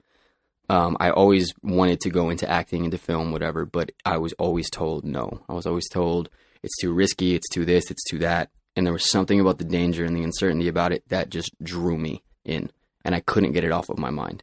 Um, 0.69 0.97
I 0.99 1.11
always 1.11 1.53
wanted 1.63 2.01
to 2.01 2.11
go 2.11 2.31
into 2.31 2.49
acting, 2.51 2.85
into 2.85 2.99
film, 2.99 3.31
whatever, 3.31 3.65
but 3.65 3.93
I 4.05 4.19
was 4.19 4.33
always 4.35 4.69
told 4.71 5.05
no. 5.05 5.43
I 5.49 5.53
was 5.53 5.67
always 5.67 5.89
told 5.89 6.31
it's 6.63 6.77
too 6.81 6.93
risky, 6.93 7.35
it's 7.35 7.49
too 7.49 7.65
this, 7.65 7.91
it's 7.91 8.05
too 8.11 8.19
that. 8.19 8.51
And 8.75 8.87
there 8.87 8.93
was 8.93 9.11
something 9.11 9.39
about 9.39 9.59
the 9.59 9.65
danger 9.65 10.05
and 10.05 10.17
the 10.17 10.23
uncertainty 10.23 10.67
about 10.69 10.93
it 10.93 11.09
that 11.09 11.29
just 11.31 11.53
drew 11.63 11.99
me 11.99 12.23
in, 12.45 12.71
and 13.05 13.15
I 13.15 13.21
couldn't 13.21 13.53
get 13.53 13.65
it 13.65 13.71
off 13.73 13.91
of 13.91 13.99
my 13.99 14.11
mind. 14.11 14.43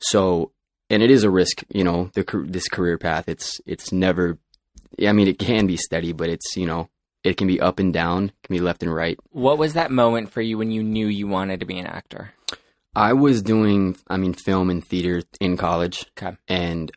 So, 0.00 0.52
and 0.90 1.02
it 1.02 1.10
is 1.10 1.24
a 1.24 1.30
risk, 1.30 1.62
you 1.68 1.84
know, 1.84 2.10
the 2.14 2.24
this 2.46 2.68
career 2.68 2.98
path. 2.98 3.28
It's 3.28 3.60
it's 3.66 3.92
never. 3.92 4.38
I 5.06 5.12
mean, 5.12 5.28
it 5.28 5.38
can 5.38 5.66
be 5.66 5.76
steady, 5.76 6.12
but 6.12 6.28
it's 6.28 6.56
you 6.56 6.66
know, 6.66 6.88
it 7.24 7.36
can 7.36 7.46
be 7.46 7.60
up 7.60 7.78
and 7.78 7.92
down, 7.92 8.32
can 8.42 8.54
be 8.54 8.60
left 8.60 8.82
and 8.82 8.94
right. 8.94 9.18
What 9.30 9.58
was 9.58 9.74
that 9.74 9.90
moment 9.90 10.30
for 10.30 10.40
you 10.40 10.58
when 10.58 10.70
you 10.70 10.82
knew 10.82 11.06
you 11.06 11.26
wanted 11.28 11.60
to 11.60 11.66
be 11.66 11.78
an 11.78 11.86
actor? 11.86 12.32
I 12.94 13.12
was 13.12 13.42
doing, 13.42 13.96
I 14.08 14.16
mean, 14.16 14.32
film 14.32 14.70
and 14.70 14.84
theater 14.84 15.22
in 15.40 15.56
college. 15.56 16.06
Okay. 16.16 16.36
And 16.48 16.90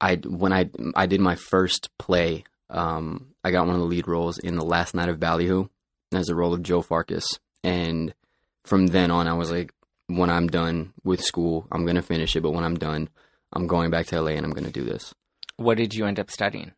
I, 0.00 0.16
when 0.16 0.52
I, 0.52 0.68
I 0.94 1.06
did 1.06 1.20
my 1.20 1.34
first 1.34 1.88
play, 1.98 2.44
um, 2.68 3.28
I 3.42 3.52
got 3.52 3.66
one 3.66 3.76
of 3.76 3.80
the 3.80 3.86
lead 3.86 4.08
roles 4.08 4.38
in 4.38 4.56
The 4.56 4.64
Last 4.64 4.94
Night 4.94 5.08
of 5.08 5.20
Ballyhoo 5.20 5.68
as 6.12 6.28
a 6.28 6.34
role 6.34 6.52
of 6.52 6.62
Joe 6.62 6.82
Farkas. 6.82 7.26
And 7.64 8.12
from 8.64 8.88
then 8.88 9.10
on, 9.10 9.28
I 9.28 9.32
was 9.32 9.50
like, 9.50 9.72
when 10.08 10.30
I'm 10.30 10.48
done 10.48 10.92
with 11.04 11.22
school, 11.22 11.66
I'm 11.72 11.84
going 11.84 11.96
to 11.96 12.02
finish 12.02 12.36
it. 12.36 12.42
But 12.42 12.52
when 12.52 12.64
I'm 12.64 12.76
done, 12.76 13.08
I'm 13.52 13.66
going 13.66 13.90
back 13.90 14.06
to 14.06 14.20
LA 14.20 14.32
and 14.32 14.44
I'm 14.44 14.52
going 14.52 14.64
to 14.66 14.72
do 14.72 14.84
this. 14.84 15.14
What 15.56 15.76
did 15.78 15.94
you 15.94 16.06
end 16.06 16.18
up 16.20 16.30
studying? 16.30 16.72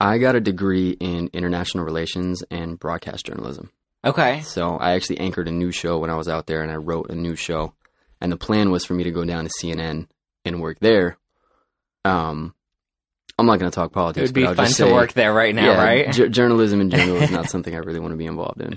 I 0.00 0.18
got 0.18 0.34
a 0.34 0.40
degree 0.40 0.90
in 0.98 1.30
international 1.32 1.84
relations 1.84 2.42
and 2.50 2.78
broadcast 2.78 3.26
journalism. 3.26 3.70
Okay. 4.04 4.40
So 4.42 4.76
I 4.76 4.92
actually 4.92 5.20
anchored 5.20 5.48
a 5.48 5.52
new 5.52 5.72
show 5.72 5.98
when 5.98 6.08
I 6.10 6.14
was 6.16 6.26
out 6.28 6.46
there, 6.46 6.62
and 6.62 6.72
I 6.72 6.76
wrote 6.76 7.10
a 7.10 7.14
new 7.14 7.36
show. 7.36 7.74
And 8.20 8.32
the 8.32 8.36
plan 8.38 8.70
was 8.70 8.84
for 8.84 8.94
me 8.94 9.04
to 9.04 9.10
go 9.10 9.24
down 9.24 9.44
to 9.44 9.50
CNN 9.62 10.06
and 10.44 10.60
work 10.60 10.78
there. 10.80 11.18
Um, 12.04 12.54
I'm 13.38 13.46
not 13.46 13.58
going 13.58 13.70
to 13.70 13.74
talk 13.74 13.92
politics. 13.92 14.30
It 14.30 14.34
would 14.34 14.34
be 14.34 14.44
fun 14.54 14.66
to 14.66 14.72
say, 14.72 14.92
work 14.92 15.12
there 15.12 15.32
right 15.32 15.54
now, 15.54 15.72
yeah, 15.72 15.82
right? 15.82 16.12
j- 16.12 16.28
journalism 16.28 16.80
in 16.80 16.90
general 16.90 17.16
is 17.18 17.30
not 17.30 17.48
something 17.50 17.74
I 17.74 17.78
really 17.78 18.00
want 18.00 18.12
to 18.12 18.16
be 18.18 18.26
involved 18.26 18.60
in. 18.60 18.74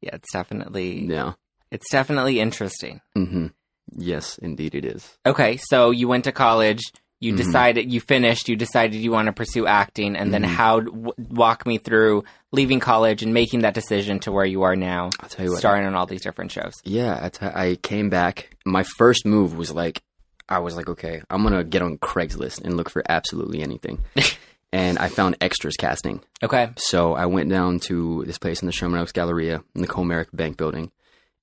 yeah, 0.00 0.10
it's 0.14 0.32
definitely 0.32 1.04
Yeah. 1.06 1.32
it's 1.70 1.90
definitely 1.90 2.40
interesting. 2.40 3.00
hmm 3.14 3.48
Yes, 3.92 4.38
indeed 4.38 4.74
it 4.74 4.84
is. 4.84 5.16
Okay, 5.26 5.56
so 5.58 5.90
you 5.90 6.08
went 6.08 6.24
to 6.24 6.32
college, 6.32 6.80
you 7.20 7.32
Mhm. 7.32 7.36
decided 7.36 7.92
you 7.92 8.00
finished, 8.00 8.48
you 8.48 8.56
decided 8.56 9.00
you 9.00 9.10
want 9.12 9.26
to 9.26 9.32
pursue 9.32 9.66
acting, 9.66 10.16
and 10.16 10.32
then 10.32 10.42
Mhm. 10.42 10.46
how 10.48 10.80
w- 10.80 11.12
walk 11.18 11.66
me 11.66 11.78
through 11.78 12.24
leaving 12.52 12.80
college 12.80 13.22
and 13.22 13.32
making 13.32 13.60
that 13.60 13.74
decision 13.74 14.18
to 14.20 14.32
where 14.32 14.44
you 14.44 14.62
are 14.62 14.76
now, 14.76 15.10
I'll 15.20 15.28
tell 15.28 15.44
you 15.44 15.52
what. 15.52 15.58
starring 15.60 15.86
on 15.86 15.94
all 15.94 16.06
these 16.06 16.22
different 16.22 16.50
shows. 16.52 16.72
Yeah, 16.84 17.18
I, 17.22 17.28
t- 17.28 17.46
I 17.46 17.76
came 17.82 18.10
back. 18.10 18.50
My 18.64 18.82
first 18.98 19.24
move 19.26 19.56
was 19.56 19.70
like, 19.72 20.02
I 20.48 20.58
was 20.58 20.76
like, 20.76 20.88
okay, 20.90 21.22
I'm 21.30 21.42
gonna 21.42 21.64
get 21.64 21.80
on 21.82 21.96
Craigslist 21.98 22.62
and 22.64 22.76
look 22.76 22.90
for 22.90 23.02
absolutely 23.08 23.62
anything. 23.62 24.04
and 24.72 24.98
I 24.98 25.08
found 25.08 25.36
extras 25.40 25.76
casting. 25.76 26.20
Okay, 26.42 26.70
So 26.76 27.14
I 27.14 27.26
went 27.26 27.48
down 27.48 27.78
to 27.80 28.24
this 28.26 28.38
place 28.38 28.60
in 28.60 28.66
the 28.66 28.72
Sherman 28.72 29.00
Oaks 29.00 29.12
Galleria 29.12 29.62
in 29.74 29.80
the 29.82 29.88
Comerica 29.88 30.34
Bank 30.34 30.56
building, 30.58 30.90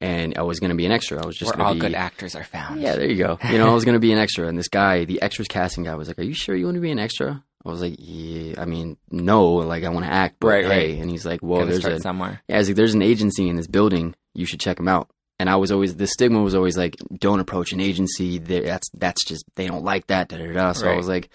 and 0.02 0.38
I 0.38 0.42
was 0.42 0.60
gonna 0.60 0.76
be 0.76 0.86
an 0.86 0.92
extra. 0.92 1.22
I 1.22 1.26
was 1.26 1.38
just 1.38 1.56
where 1.56 1.66
all 1.66 1.74
be, 1.74 1.80
good 1.80 1.94
actors 1.94 2.36
are 2.36 2.44
found. 2.44 2.82
Yeah, 2.82 2.96
there 2.96 3.10
you 3.10 3.18
go. 3.18 3.38
You 3.50 3.58
know, 3.58 3.70
I 3.70 3.74
was 3.74 3.86
gonna 3.86 4.00
be 4.00 4.12
an 4.12 4.18
extra, 4.20 4.48
and 4.48 4.58
this 4.58 4.68
guy, 4.68 5.06
the 5.06 5.22
extras 5.22 5.48
casting 5.48 5.84
guy, 5.84 5.96
was 5.96 6.08
like, 6.08 6.20
"Are 6.20 6.24
you 6.24 6.34
sure 6.34 6.56
you 6.56 6.66
want 6.66 6.76
to 6.76 6.82
be 6.82 6.92
an 6.92 7.00
extra?" 7.00 7.44
I 7.64 7.70
was 7.70 7.82
like, 7.82 7.96
"Yeah, 8.00 8.56
I 8.58 8.66
mean, 8.66 8.98
no, 9.12 9.54
like 9.54 9.84
I 9.84 9.90
want 9.90 10.06
to 10.06 10.12
act, 10.12 10.38
but 10.40 10.48
Right, 10.48 10.66
hey." 10.66 10.70
right. 10.94 11.02
And 11.02 11.10
he's 11.10 11.26
like, 11.26 11.42
"Well, 11.44 11.66
there's 11.66 11.86
a 11.86 12.00
somewhere. 12.00 12.42
yeah, 12.50 12.56
I 12.56 12.60
was 12.60 12.70
like, 12.70 12.76
there's 12.78 12.96
an 12.96 13.04
agency 13.04 13.48
in 13.48 13.56
this 13.56 13.68
building. 13.68 14.16
You 14.34 14.46
should 14.46 14.60
check 14.60 14.78
them 14.78 14.88
out. 14.88 15.10
And 15.40 15.50
I 15.50 15.56
was 15.56 15.72
always 15.72 15.96
the 15.96 16.06
stigma 16.08 16.42
was 16.42 16.54
always 16.54 16.78
like, 16.78 16.96
don't 17.18 17.40
approach 17.40 17.72
an 17.72 17.80
agency. 17.80 18.38
That's 18.38 18.90
that's 18.94 19.26
just 19.26 19.46
they 19.56 19.68
don't 19.68 19.84
like 19.84 20.08
that. 20.08 20.30
Da, 20.30 20.38
da, 20.38 20.52
da. 20.54 20.72
So 20.74 20.88
I 20.88 20.96
was 20.96 21.08
like, 21.08 21.30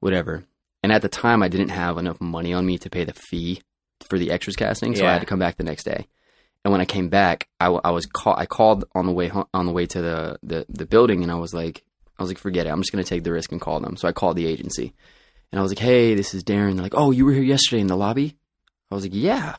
whatever. 0.00 0.44
And 0.82 0.90
at 0.92 1.02
the 1.02 1.08
time, 1.08 1.42
I 1.42 1.48
didn't 1.48 1.68
have 1.68 1.96
enough 1.98 2.20
money 2.20 2.52
on 2.52 2.66
me 2.66 2.76
to 2.78 2.90
pay 2.90 3.04
the 3.04 3.12
fee 3.12 3.62
for 4.08 4.18
the 4.18 4.30
extras 4.30 4.56
casting, 4.56 4.96
so 4.96 5.06
I 5.06 5.12
had 5.12 5.20
to 5.20 5.26
come 5.26 5.38
back 5.38 5.56
the 5.56 5.64
next 5.64 5.84
day. 5.84 6.06
And 6.64 6.70
when 6.70 6.80
I 6.80 6.84
came 6.84 7.08
back, 7.08 7.48
I, 7.58 7.66
I 7.66 7.90
was 7.90 8.06
call- 8.06 8.36
I 8.38 8.46
called 8.46 8.84
on 8.94 9.06
the 9.06 9.12
way 9.12 9.30
on 9.52 9.66
the 9.66 9.72
way 9.72 9.86
to 9.86 10.00
the, 10.00 10.38
the 10.42 10.66
the 10.68 10.86
building, 10.86 11.22
and 11.22 11.32
I 11.32 11.36
was 11.36 11.52
like, 11.52 11.82
I 12.18 12.22
was 12.22 12.30
like, 12.30 12.38
forget 12.38 12.66
it. 12.66 12.70
I'm 12.70 12.80
just 12.80 12.92
gonna 12.92 13.02
take 13.04 13.24
the 13.24 13.32
risk 13.32 13.50
and 13.52 13.60
call 13.60 13.80
them. 13.80 13.96
So 13.96 14.06
I 14.06 14.12
called 14.12 14.36
the 14.36 14.46
agency, 14.46 14.94
and 15.50 15.58
I 15.58 15.62
was 15.62 15.72
like, 15.72 15.80
hey, 15.80 16.14
this 16.14 16.34
is 16.34 16.44
Darren. 16.44 16.74
They're 16.74 16.82
like, 16.84 16.94
oh, 16.96 17.10
you 17.10 17.24
were 17.24 17.32
here 17.32 17.42
yesterday 17.42 17.80
in 17.80 17.88
the 17.88 17.96
lobby. 17.96 18.36
I 18.90 18.94
was 18.94 19.04
like, 19.04 19.14
yeah. 19.14 19.56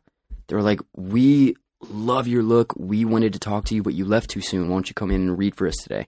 They 0.47 0.55
were 0.55 0.61
like, 0.61 0.79
we 0.95 1.55
love 1.89 2.27
your 2.27 2.43
look. 2.43 2.73
We 2.77 3.03
wanted 3.03 3.33
to 3.33 3.39
talk 3.39 3.65
to 3.65 3.75
you, 3.75 3.83
but 3.83 3.93
you 3.93 4.05
left 4.05 4.29
too 4.29 4.41
soon. 4.41 4.69
Why 4.69 4.75
don't 4.75 4.87
you 4.89 4.93
come 4.93 5.11
in 5.11 5.21
and 5.27 5.37
read 5.37 5.55
for 5.55 5.67
us 5.67 5.75
today? 5.75 6.07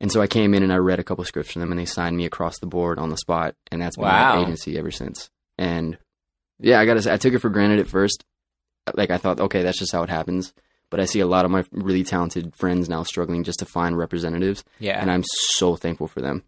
And 0.00 0.10
so 0.10 0.20
I 0.20 0.26
came 0.26 0.54
in 0.54 0.62
and 0.64 0.72
I 0.72 0.76
read 0.76 0.98
a 0.98 1.04
couple 1.04 1.24
scripts 1.24 1.52
from 1.52 1.60
them, 1.60 1.70
and 1.70 1.78
they 1.78 1.84
signed 1.84 2.16
me 2.16 2.24
across 2.26 2.58
the 2.58 2.66
board 2.66 2.98
on 2.98 3.10
the 3.10 3.16
spot, 3.16 3.54
and 3.70 3.80
that's 3.80 3.96
been 3.96 4.04
Wow. 4.06 4.36
my 4.36 4.42
agency 4.42 4.76
ever 4.76 4.90
since. 4.90 5.30
And 5.56 5.98
yeah, 6.58 6.80
I 6.80 6.84
gotta 6.86 7.02
say, 7.02 7.12
I 7.12 7.16
took 7.16 7.32
it 7.34 7.38
for 7.38 7.48
granted 7.50 7.78
at 7.78 7.86
first. 7.86 8.24
Like 8.92 9.10
I 9.10 9.16
thought, 9.18 9.40
okay, 9.40 9.62
that's 9.62 9.78
just 9.78 9.92
how 9.92 10.02
it 10.02 10.10
happens. 10.10 10.52
But 10.90 11.00
I 11.00 11.06
see 11.06 11.20
a 11.20 11.26
lot 11.26 11.44
of 11.44 11.50
my 11.50 11.64
really 11.72 12.04
talented 12.04 12.54
friends 12.54 12.88
now 12.88 13.02
struggling 13.02 13.42
just 13.44 13.60
to 13.60 13.64
find 13.64 13.96
representatives, 13.96 14.62
Yeah. 14.78 15.00
and 15.00 15.10
I'm 15.10 15.24
so 15.26 15.76
thankful 15.76 16.06
for 16.08 16.20
them. 16.20 16.44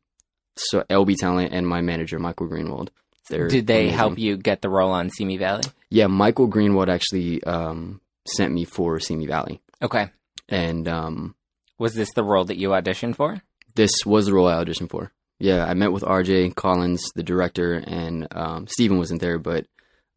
So 0.57 0.85
LB 0.89 1.17
Talent 1.17 1.53
and 1.53 1.67
my 1.67 1.81
manager 1.81 2.19
Michael 2.19 2.49
Greenwald. 2.49 2.89
They're 3.29 3.49
Did 3.49 3.67
they 3.67 3.81
amazing. 3.85 3.97
help 3.99 4.19
you 4.19 4.37
get 4.37 4.63
the 4.63 4.69
role 4.69 4.93
on 4.93 5.11
Simi 5.11 5.37
Valley? 5.37 5.65
Yeah, 5.91 6.07
Michael 6.07 6.49
Greenwald 6.49 6.89
actually 6.89 7.43
um, 7.45 8.01
sent 8.27 8.53
me 8.53 8.65
for 8.65 9.01
Simi 9.01 9.27
Valley, 9.27 9.61
Okay. 9.83 10.11
and 10.49 10.87
um, 10.87 11.35
Was 11.79 11.95
this 11.95 12.13
the 12.15 12.23
role 12.23 12.45
that 12.45 12.57
you 12.59 12.69
auditioned 12.69 13.17
for? 13.17 13.43
this 13.75 13.93
was 14.07 14.27
the 14.27 14.33
role 14.35 14.47
I 14.49 14.63
auditioned 14.65 14.91
for. 14.91 15.11
Yeah, 15.41 15.67
I 15.67 15.75
met 15.75 15.93
with 15.93 16.03
RJ 16.05 16.55
Collins, 16.55 17.03
the 17.15 17.23
director, 17.25 17.75
and 17.87 18.27
um, 18.31 18.67
Steven 18.69 18.97
wasn't 18.97 19.21
there, 19.21 19.39
but 19.39 19.67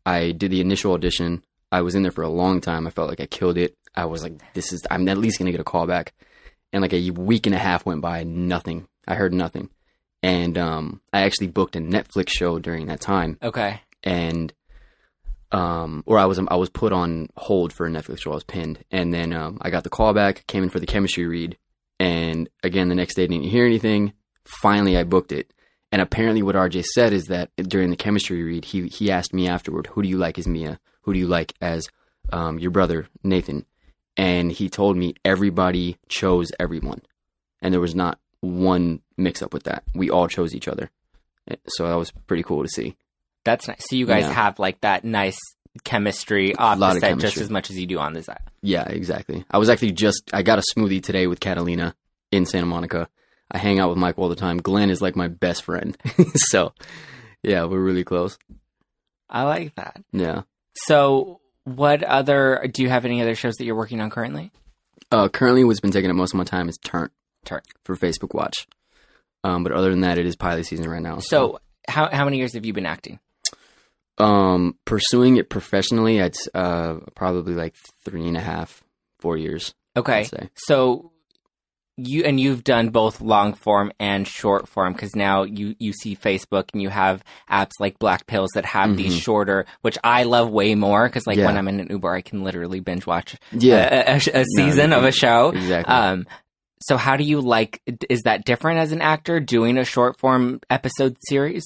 I 0.05 0.31
did 0.31 0.51
the 0.51 0.61
initial 0.61 0.93
audition. 0.93 1.43
I 1.71 1.81
was 1.81 1.95
in 1.95 2.03
there 2.03 2.11
for 2.11 2.23
a 2.23 2.29
long 2.29 2.61
time. 2.61 2.87
I 2.87 2.89
felt 2.89 3.09
like 3.09 3.19
I 3.19 3.25
killed 3.25 3.57
it. 3.57 3.75
I 3.95 4.05
was 4.05 4.23
like, 4.23 4.53
this 4.53 4.71
is, 4.73 4.81
I'm 4.89 5.07
at 5.09 5.17
least 5.17 5.37
going 5.39 5.47
to 5.47 5.51
get 5.51 5.61
a 5.61 5.65
call 5.65 5.85
back. 5.87 6.13
And 6.71 6.81
like 6.81 6.93
a 6.93 7.09
week 7.11 7.45
and 7.45 7.55
a 7.55 7.59
half 7.59 7.85
went 7.85 8.01
by, 8.01 8.23
nothing. 8.23 8.87
I 9.07 9.15
heard 9.15 9.33
nothing. 9.33 9.69
And 10.21 10.57
um, 10.57 11.01
I 11.13 11.21
actually 11.21 11.47
booked 11.47 11.75
a 11.75 11.79
Netflix 11.79 12.29
show 12.29 12.59
during 12.59 12.87
that 12.87 13.01
time. 13.01 13.37
Okay. 13.41 13.81
and 14.03 14.53
um 15.51 16.03
or 16.05 16.19
I 16.19 16.25
was 16.25 16.39
I 16.47 16.55
was 16.57 16.69
put 16.69 16.93
on 16.93 17.27
hold 17.35 17.73
for 17.73 17.87
a 17.87 17.89
Netflix 17.89 18.21
show. 18.21 18.31
I 18.31 18.35
was 18.35 18.43
pinned, 18.43 18.83
and 18.91 19.11
then 19.11 19.33
um 19.33 19.57
I 19.61 19.71
got 19.71 19.83
the 19.83 19.89
call 19.89 20.13
back, 20.13 20.45
came 20.45 20.61
in 20.63 20.69
for 20.69 20.79
the 20.79 20.85
chemistry 20.85 21.25
read, 21.25 21.57
and 21.99 22.47
again 22.61 22.87
the 22.89 22.95
next 22.95 23.15
day 23.15 23.25
didn't 23.25 23.45
hear 23.49 23.65
anything. 23.65 24.13
Finally, 24.45 24.95
I 24.95 25.03
booked 25.05 25.31
it, 25.31 25.51
and 25.91 26.01
apparently 26.03 26.43
what 26.43 26.53
RJ 26.55 26.83
said 26.85 27.13
is 27.13 27.25
that 27.25 27.49
during 27.57 27.89
the 27.89 27.95
chemistry 27.95 28.43
read, 28.43 28.65
he 28.65 28.87
he 28.89 29.09
asked 29.09 29.33
me 29.33 29.47
afterward, 29.47 29.87
"Who 29.87 30.03
do 30.03 30.07
you 30.07 30.17
like 30.19 30.37
as 30.37 30.47
Mia? 30.47 30.79
Who 31.09 31.13
do 31.13 31.19
you 31.19 31.27
like 31.27 31.55
as 31.59 31.89
um 32.31 32.59
your 32.59 32.69
brother 32.69 33.07
Nathan?" 33.23 33.65
And 34.15 34.51
he 34.51 34.69
told 34.69 34.95
me 34.95 35.15
everybody 35.25 35.97
chose 36.07 36.51
everyone, 36.59 37.01
and 37.63 37.73
there 37.73 37.81
was 37.81 37.95
not 37.95 38.19
one 38.41 39.01
mix 39.17 39.41
up 39.41 39.51
with 39.53 39.63
that. 39.63 39.83
We 39.95 40.11
all 40.11 40.27
chose 40.27 40.53
each 40.53 40.67
other, 40.67 40.91
so 41.67 41.87
that 41.87 41.95
was 41.95 42.11
pretty 42.27 42.43
cool 42.43 42.61
to 42.61 42.69
see. 42.69 42.95
That's 43.43 43.67
nice. 43.67 43.83
So 43.89 43.95
you 43.95 44.05
guys 44.05 44.23
Yeah. 44.25 44.33
have 44.33 44.59
like 44.59 44.81
that 44.81 45.03
nice 45.03 45.39
chemistry 45.83 46.53
off 46.55 46.77
the 46.77 46.99
set 46.99 47.17
just 47.17 47.37
as 47.37 47.49
much 47.49 47.71
as 47.71 47.79
you 47.79 47.87
do 47.87 47.97
on 47.97 48.13
the 48.13 48.21
set. 48.21 48.41
Yeah, 48.61 48.83
exactly. 48.87 49.45
I 49.49 49.57
was 49.57 49.67
actually 49.69 49.93
just 49.93 50.29
I 50.31 50.43
got 50.43 50.59
a 50.59 50.63
smoothie 50.75 51.01
today 51.01 51.25
with 51.25 51.39
Catalina 51.39 51.95
in 52.31 52.45
Santa 52.45 52.67
Monica. 52.67 53.07
I 53.49 53.57
hang 53.57 53.79
out 53.79 53.89
with 53.89 53.97
Mike 53.97 54.19
all 54.19 54.29
the 54.29 54.35
time. 54.35 54.57
Glenn 54.57 54.91
is 54.91 55.01
like 55.01 55.15
my 55.15 55.27
best 55.27 55.63
friend. 55.63 55.97
so, 56.35 56.73
yeah, 57.41 57.63
we're 57.65 57.79
really 57.81 58.03
close. 58.03 58.37
I 59.29 59.41
like 59.43 59.73
that. 59.75 60.03
Yeah. 60.11 60.41
So, 60.75 61.41
what 61.63 62.03
other? 62.03 62.67
Do 62.71 62.83
you 62.83 62.89
have 62.89 63.05
any 63.05 63.21
other 63.21 63.35
shows 63.35 63.55
that 63.55 63.65
you're 63.65 63.75
working 63.75 64.01
on 64.01 64.09
currently? 64.09 64.51
Uh, 65.11 65.27
currently, 65.29 65.63
what's 65.63 65.79
been 65.79 65.91
taking 65.91 66.09
up 66.09 66.15
most 66.15 66.33
of 66.33 66.37
my 66.37 66.43
time 66.43 66.69
is 66.69 66.77
Turn. 66.77 67.09
Turn. 67.45 67.61
for 67.83 67.95
Facebook 67.95 68.33
Watch. 68.33 68.67
Um, 69.43 69.63
but 69.63 69.71
other 69.71 69.89
than 69.89 70.01
that, 70.01 70.17
it 70.17 70.25
is 70.25 70.35
pilot 70.35 70.65
season 70.65 70.89
right 70.89 71.01
now. 71.01 71.19
So, 71.19 71.59
how 71.87 72.09
how 72.11 72.25
many 72.25 72.37
years 72.37 72.53
have 72.53 72.65
you 72.65 72.73
been 72.73 72.85
acting? 72.85 73.19
um, 74.19 74.75
pursuing 74.83 75.37
it 75.37 75.49
professionally, 75.49 76.17
it's 76.17 76.47
uh 76.53 76.95
probably 77.15 77.53
like 77.55 77.75
three 78.03 78.27
and 78.27 78.35
a 78.37 78.41
half, 78.41 78.83
four 79.19 79.37
years. 79.37 79.73
Okay, 79.95 80.27
so 80.55 81.11
you 82.07 82.23
and 82.23 82.39
you've 82.39 82.63
done 82.63 82.89
both 82.89 83.21
long 83.21 83.53
form 83.53 83.91
and 83.99 84.27
short 84.27 84.67
form 84.67 84.93
because 84.93 85.15
now 85.15 85.43
you 85.43 85.75
you 85.79 85.93
see 85.93 86.15
Facebook 86.15 86.65
and 86.73 86.81
you 86.81 86.89
have 86.89 87.23
apps 87.49 87.71
like 87.79 87.99
Black 87.99 88.25
Pills 88.27 88.49
that 88.55 88.65
have 88.65 88.95
these 88.97 89.15
Mhm. 89.15 89.21
shorter, 89.21 89.65
which 89.81 89.97
I 90.03 90.23
love 90.23 90.49
way 90.49 90.75
more 90.75 91.07
because 91.07 91.27
like 91.27 91.37
when 91.37 91.57
I'm 91.57 91.67
in 91.67 91.79
an 91.79 91.87
Uber, 91.89 92.13
I 92.13 92.21
can 92.21 92.43
literally 92.43 92.79
binge 92.79 93.05
watch 93.05 93.35
Yeah, 93.51 94.13
a, 94.13 94.13
a- 94.15 94.41
a 94.41 94.45
season 94.55 94.93
of 94.93 95.03
a 95.03 95.11
show. 95.11 95.49
exactly. 95.49 95.93
Um, 95.93 96.27
so 96.81 96.95
how 96.97 97.17
do 97.17 97.23
you 97.23 97.41
like? 97.41 97.81
Is 98.09 98.21
that 98.21 98.45
different 98.45 98.79
as 98.79 98.91
an 98.91 99.01
actor 99.01 99.39
doing 99.39 99.77
a 99.77 99.83
short 99.83 100.17
form 100.19 100.61
episode 100.69 101.17
series? 101.27 101.63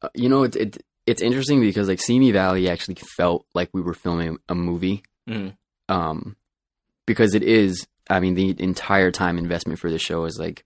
Uh, 0.00 0.08
you 0.14 0.28
know, 0.28 0.44
it's 0.44 0.56
it, 0.56 0.78
it's 1.06 1.22
interesting 1.22 1.60
because 1.60 1.88
like 1.88 2.00
Simi 2.00 2.30
Valley 2.30 2.68
actually 2.68 2.96
felt 3.16 3.46
like 3.54 3.70
we 3.72 3.80
were 3.80 3.94
filming 3.94 4.38
a 4.48 4.54
movie. 4.54 5.02
Mm. 5.28 5.56
Um, 5.88 6.36
because 7.06 7.34
it 7.34 7.42
is. 7.42 7.86
I 8.08 8.20
mean, 8.20 8.34
the 8.34 8.54
entire 8.58 9.10
time 9.10 9.38
investment 9.38 9.78
for 9.78 9.90
the 9.90 9.98
show 9.98 10.24
is 10.24 10.38
like 10.38 10.64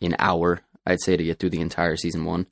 an 0.00 0.16
hour. 0.18 0.60
I'd 0.86 1.00
say 1.00 1.16
to 1.16 1.24
get 1.24 1.38
through 1.38 1.50
the 1.50 1.60
entire 1.60 1.96
season 1.96 2.24
one. 2.24 2.46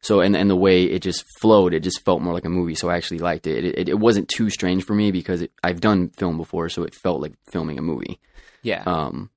So 0.00 0.20
and 0.20 0.36
and 0.36 0.50
the 0.50 0.56
way 0.56 0.84
it 0.84 1.00
just 1.00 1.24
flowed, 1.40 1.74
it 1.74 1.80
just 1.80 2.04
felt 2.04 2.22
more 2.22 2.34
like 2.34 2.44
a 2.44 2.50
movie. 2.50 2.74
So 2.74 2.90
I 2.90 2.96
actually 2.96 3.20
liked 3.20 3.46
it. 3.46 3.64
It 3.64 3.78
it, 3.78 3.88
it 3.88 3.98
wasn't 3.98 4.28
too 4.28 4.50
strange 4.50 4.84
for 4.84 4.94
me 4.94 5.12
because 5.12 5.42
it, 5.42 5.52
I've 5.62 5.80
done 5.80 6.10
film 6.10 6.36
before, 6.36 6.68
so 6.68 6.82
it 6.82 6.94
felt 6.94 7.20
like 7.20 7.34
filming 7.50 7.78
a 7.78 7.82
movie. 7.82 8.20
Yeah. 8.62 8.82
Um, 8.84 9.30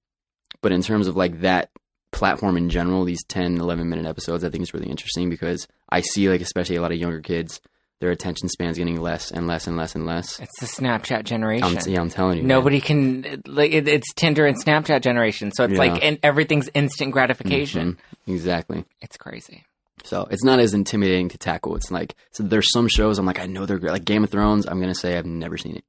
but 0.62 0.72
in 0.72 0.82
terms 0.82 1.08
of 1.08 1.16
like 1.16 1.42
that 1.42 1.70
platform 2.12 2.58
in 2.58 2.70
general, 2.70 3.04
these 3.04 3.24
10, 3.26 3.58
11 3.58 3.90
minute 3.90 4.06
episodes, 4.08 4.44
I 4.44 4.50
think 4.50 4.64
is 4.64 4.74
really 4.74 4.90
interesting 4.90 5.30
because 5.30 5.68
I 5.90 6.02
see 6.02 6.30
like 6.30 6.42
especially 6.42 6.78
a 6.78 6.82
lot 6.82 6.92
of 6.92 6.98
younger 6.98 7.22
kids, 7.22 7.62
their 8.02 8.12
attention 8.12 8.50
spans 8.50 8.78
getting 8.78 9.00
less 9.02 9.32
and 9.32 9.48
less 9.48 9.68
and 9.68 9.78
less 9.78 9.96
and 9.96 10.06
less. 10.06 10.40
it's 10.40 10.60
the 10.60 10.66
Snapchat 10.66 11.24
generation. 11.24 11.78
I'm, 11.78 11.90
yeah, 11.90 12.02
I'm 12.02 12.10
telling 12.10 12.38
you, 12.38 12.44
man. 12.44 12.50
Nobody 12.50 12.82
can 12.82 13.42
like 13.48 13.72
it, 13.72 13.88
it's 13.88 14.14
Tinder 14.14 14.46
and 14.46 14.58
Snapchat 14.62 15.02
generation, 15.02 15.52
so 15.54 15.64
it's 15.64 15.74
Yeah. 15.74 15.80
like 15.80 16.04
and 16.04 16.20
everything's 16.22 16.70
instant 16.74 17.12
gratification. 17.14 17.98
Mhm, 18.28 18.34
exactly. 18.34 18.86
It's 19.02 19.18
crazy. 19.18 19.64
So 20.04 20.28
it's 20.30 20.44
not 20.44 20.60
as 20.60 20.74
intimidating 20.74 21.30
to 21.30 21.38
tackle. 21.38 21.76
It's 21.76 21.90
like 21.90 22.16
so 22.32 22.44
there's 22.44 22.72
some 22.72 22.88
shows 22.88 23.18
I'm 23.18 23.26
like 23.26 23.40
I 23.40 23.46
know 23.46 23.66
they're 23.66 23.80
great. 23.80 23.94
Like 23.94 24.06
Game 24.06 24.24
of 24.24 24.30
Thrones, 24.30 24.68
I'm 24.68 24.80
gonna 24.82 24.94
say 24.94 25.18
I've 25.18 25.26
never 25.26 25.58
seen 25.58 25.78
it, 25.78 25.84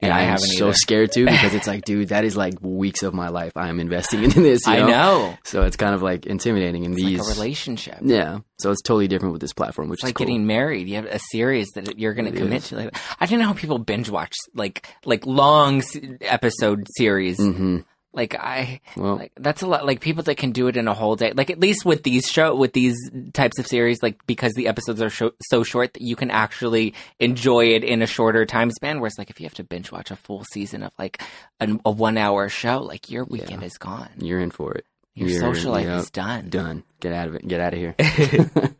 and 0.00 0.10
Yeah, 0.10 0.16
I 0.16 0.20
I 0.20 0.22
am 0.24 0.38
so 0.38 0.66
either. 0.68 0.74
scared 0.74 1.12
too 1.12 1.24
because 1.26 1.54
it's 1.54 1.66
like, 1.66 1.84
dude, 1.86 2.08
that 2.10 2.24
is 2.24 2.36
like 2.36 2.54
weeks 2.60 3.02
of 3.02 3.14
my 3.14 3.28
life 3.28 3.52
I 3.56 3.68
am 3.68 3.80
investing 3.80 4.22
into 4.24 4.40
this. 4.40 4.66
you 4.66 4.72
I 4.72 4.80
know. 4.80 5.36
So 5.44 5.62
it's 5.64 5.76
kind 5.76 5.94
of 5.94 6.02
like 6.02 6.26
intimidating. 6.26 6.84
in 6.84 6.92
It's 6.92 7.02
these, 7.02 7.18
like 7.20 7.28
a 7.28 7.30
relationship. 7.32 7.98
yeah. 8.02 8.38
So 8.58 8.70
it's 8.70 8.82
totally 8.82 9.08
different 9.08 9.32
with 9.32 9.40
this 9.40 9.52
platform, 9.52 9.88
which 9.88 9.98
It's 9.98 10.04
is 10.04 10.08
like 10.08 10.14
cool. 10.16 10.26
getting 10.26 10.46
married. 10.46 10.88
You 10.88 10.96
have 10.96 11.06
a 11.06 11.18
series 11.30 11.68
that 11.74 11.98
you're 11.98 12.14
going 12.14 12.30
to 12.32 12.36
commit 12.38 12.62
is. 12.62 12.68
to. 12.70 12.76
Like, 12.76 12.96
I 13.20 13.26
don't 13.26 13.38
know 13.38 13.46
how 13.46 13.52
people 13.54 13.78
binge 13.78 14.08
watch 14.10 14.34
like 14.54 14.86
like 15.04 15.26
long 15.26 15.82
episode 16.22 16.86
series. 16.96 17.38
hmm 17.38 17.78
Like 18.14 18.34
I 18.34 18.80
Well, 18.96 19.16
like 19.16 19.32
that's 19.36 19.62
a 19.62 19.66
lot. 19.66 19.84
Like 19.86 20.00
people 20.00 20.22
that 20.24 20.36
can 20.36 20.50
do 20.52 20.66
it 20.68 20.76
in 20.76 20.88
a 20.88 20.94
whole 20.94 21.14
day. 21.14 21.32
Like 21.36 21.50
at 21.50 21.60
least 21.60 21.84
with 21.84 22.02
these 22.02 22.26
show 22.26 22.54
with 22.54 22.72
these 22.72 22.96
types 23.32 23.58
of 23.58 23.66
series, 23.66 24.02
like 24.02 24.26
because 24.26 24.54
the 24.54 24.66
episodes 24.68 25.00
are 25.02 25.10
sho- 25.10 25.34
so 25.50 25.62
short 25.62 25.92
that 25.94 26.02
you 26.02 26.16
can 26.16 26.30
actually 26.30 26.94
enjoy 27.20 27.66
it 27.66 27.84
in 27.84 28.00
a 28.02 28.06
shorter 28.06 28.46
time 28.46 28.70
span. 28.70 29.00
Whereas 29.00 29.18
like 29.18 29.30
if 29.30 29.40
you 29.40 29.44
have 29.46 29.54
to 29.54 29.64
binge 29.64 29.92
watch 29.92 30.10
a 30.10 30.16
full 30.16 30.44
season 30.52 30.82
of 30.82 30.92
like 30.98 31.22
an, 31.60 31.80
a 31.84 31.90
one 31.90 32.16
hour 32.16 32.48
show, 32.48 32.78
like 32.80 33.10
your 33.10 33.24
weekend 33.24 33.62
is 33.62 33.76
gone. 33.78 34.08
you're 34.18 34.40
in 34.40 34.50
for 34.50 34.72
it. 34.74 34.86
Your 35.14 35.28
You're- 35.28 35.40
social 35.40 35.72
life 35.72 35.84
yep. 35.86 35.98
is 36.00 36.10
done. 36.10 36.48
Done. 36.48 36.84
Get 37.00 37.12
out 37.12 37.28
of 37.28 37.34
it. 37.34 37.46
Get 37.46 37.60
out 37.60 37.74
of 37.74 37.78
here. 37.78 37.94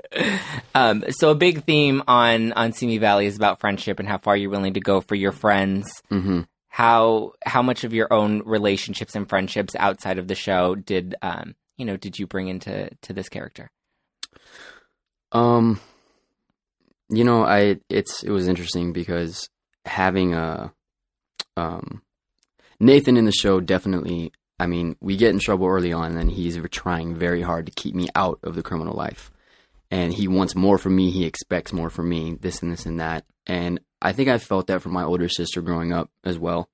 Um, 0.75 1.05
so 1.11 1.31
a 1.31 1.35
big 1.35 1.65
theme 1.65 2.03
on 2.09 2.53
on 2.53 2.73
Simi 2.73 2.99
Valley 2.99 3.27
is 3.27 3.37
about 3.37 3.61
friendship 3.61 3.99
and 3.99 4.09
how 4.09 4.19
far 4.19 4.37
you're 4.37 4.51
willing 4.51 4.75
to 4.75 4.81
go 4.81 5.01
for 5.01 5.15
your 5.15 5.33
friends. 5.33 6.03
hmm 6.09 6.43
How 6.79 7.33
how 7.45 7.63
much 7.63 7.83
of 7.83 7.93
your 7.93 8.13
own 8.13 8.43
relationships 8.45 9.17
and 9.17 9.29
friendships 9.29 9.75
outside 9.75 10.17
of 10.17 10.29
the 10.29 10.37
show 10.37 10.77
did 10.77 11.17
um 11.23 11.57
you 11.77 11.85
know 11.85 11.97
did 11.97 12.21
you 12.21 12.29
bring 12.29 12.47
into 12.47 12.89
to 13.03 13.13
this 13.13 13.29
character? 13.29 13.69
Um, 15.33 15.81
you 17.09 17.25
know, 17.25 17.43
I 17.43 17.81
it's 17.91 18.23
it 18.23 18.31
was 18.31 18.47
interesting 18.47 18.93
because 18.93 19.49
having 19.87 20.35
a 20.35 20.73
um 21.57 22.03
Nathan 22.79 23.17
in 23.17 23.25
the 23.25 23.33
show 23.33 23.59
definitely. 23.59 24.31
I 24.61 24.69
mean, 24.69 24.95
we 25.01 25.17
get 25.17 25.31
in 25.31 25.41
trouble 25.41 25.67
early 25.67 25.93
on, 25.93 26.17
and 26.17 26.31
he's 26.31 26.61
trying 26.71 27.17
very 27.17 27.43
hard 27.43 27.67
to 27.67 27.73
keep 27.73 27.97
me 27.97 28.09
out 28.15 28.39
of 28.45 28.55
the 28.55 28.63
criminal 28.63 28.95
life. 28.95 29.33
And 29.91 30.15
he 30.15 30.29
wants 30.29 30.55
more 30.55 30.79
from 30.79 30.95
me. 30.95 31.11
He 31.11 31.25
expects 31.25 31.73
more 31.73 31.91
from 31.91 32.09
me. 32.09 32.37
This 32.41 32.63
and 32.63 32.71
this 32.71 32.87
and 32.87 33.01
that. 33.01 33.25
And 33.49 33.81
I 34.01 34.13
think 34.13 34.29
I 34.29 34.39
felt 34.39 34.69
that 34.69 34.83
from 34.83 34.93
my 34.93 35.05
older 35.05 35.29
sister 35.29 35.61
growing 35.61 35.93
up 35.93 36.11
as 36.25 36.39
well. 36.39 36.69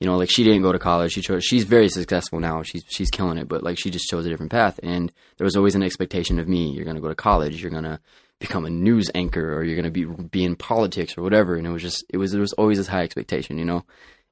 You 0.00 0.08
know, 0.08 0.16
like 0.16 0.30
she 0.30 0.44
didn't 0.44 0.62
go 0.62 0.72
to 0.72 0.78
college. 0.78 1.12
She 1.12 1.22
chose. 1.22 1.44
She's 1.44 1.64
very 1.64 1.88
successful 1.88 2.40
now. 2.40 2.62
She's 2.62 2.84
she's 2.88 3.10
killing 3.10 3.38
it. 3.38 3.48
But 3.48 3.62
like 3.62 3.78
she 3.78 3.90
just 3.90 4.08
chose 4.08 4.26
a 4.26 4.28
different 4.28 4.52
path. 4.52 4.80
And 4.82 5.12
there 5.36 5.44
was 5.44 5.56
always 5.56 5.76
an 5.76 5.82
expectation 5.82 6.38
of 6.38 6.48
me. 6.48 6.70
You're 6.70 6.84
gonna 6.84 7.00
go 7.00 7.08
to 7.08 7.14
college. 7.14 7.62
You're 7.62 7.70
gonna 7.70 8.00
become 8.40 8.66
a 8.66 8.70
news 8.70 9.10
anchor, 9.14 9.54
or 9.54 9.62
you're 9.62 9.76
gonna 9.76 9.90
be 9.90 10.04
be 10.04 10.44
in 10.44 10.56
politics 10.56 11.16
or 11.16 11.22
whatever. 11.22 11.54
And 11.54 11.66
it 11.66 11.70
was 11.70 11.82
just 11.82 12.04
it 12.10 12.16
was 12.16 12.32
there 12.32 12.40
was 12.40 12.52
always 12.54 12.78
this 12.78 12.88
high 12.88 13.02
expectation. 13.02 13.56
You 13.56 13.64
know, 13.64 13.84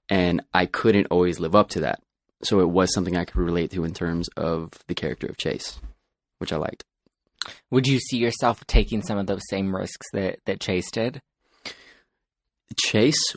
and 0.09 0.43
I 0.53 0.67
couldn't 0.67 1.07
always 1.07 1.39
live 1.39 1.55
up 1.55 1.71
to 1.71 1.81
that. 1.81 2.03
So 2.43 2.59
it 2.61 2.69
was 2.69 2.93
something 2.93 3.17
I 3.17 3.25
could 3.25 3.37
relate 3.37 3.71
to 3.71 3.85
in 3.85 3.95
terms 3.95 4.29
of 4.37 4.73
the 4.89 4.95
character 4.97 5.29
of 5.29 5.37
Chase, 5.37 5.79
which 6.39 6.53
I 6.53 6.57
liked. 6.57 6.85
Would 7.71 7.87
you 7.87 7.99
see 8.01 8.19
yourself 8.19 8.67
taking 8.67 9.03
some 9.03 9.17
of 9.17 9.27
those 9.27 9.43
same 9.49 9.75
risks 9.75 10.07
that 10.13 10.41
that 10.47 10.61
Chase 10.61 10.91
did? 10.91 11.23
Chase, 12.77 13.37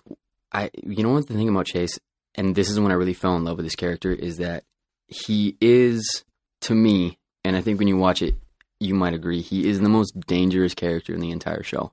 I 0.52 0.70
you 0.84 1.04
know 1.04 1.14
what 1.14 1.28
the 1.28 1.34
thing 1.34 1.50
about 1.50 1.66
Chase, 1.66 2.00
and 2.36 2.56
this 2.56 2.70
is 2.70 2.80
when 2.80 2.92
I 2.92 2.96
really 2.96 3.14
fell 3.14 3.36
in 3.36 3.44
love 3.44 3.58
with 3.58 3.66
this 3.66 3.76
character, 3.76 4.12
is 4.12 4.38
that 4.38 4.64
he 5.08 5.58
is 5.62 6.24
to 6.62 6.76
me, 6.76 7.18
and 7.44 7.56
I 7.56 7.62
think 7.62 7.80
when 7.80 7.88
you 7.88 7.98
watch 7.98 8.22
it, 8.22 8.36
you 8.80 8.96
might 8.96 9.14
agree, 9.14 9.42
he 9.42 9.68
is 9.68 9.80
the 9.80 9.90
most 9.90 10.20
dangerous 10.28 10.74
character 10.74 11.14
in 11.14 11.22
the 11.22 11.32
entire 11.32 11.64
show. 11.64 11.92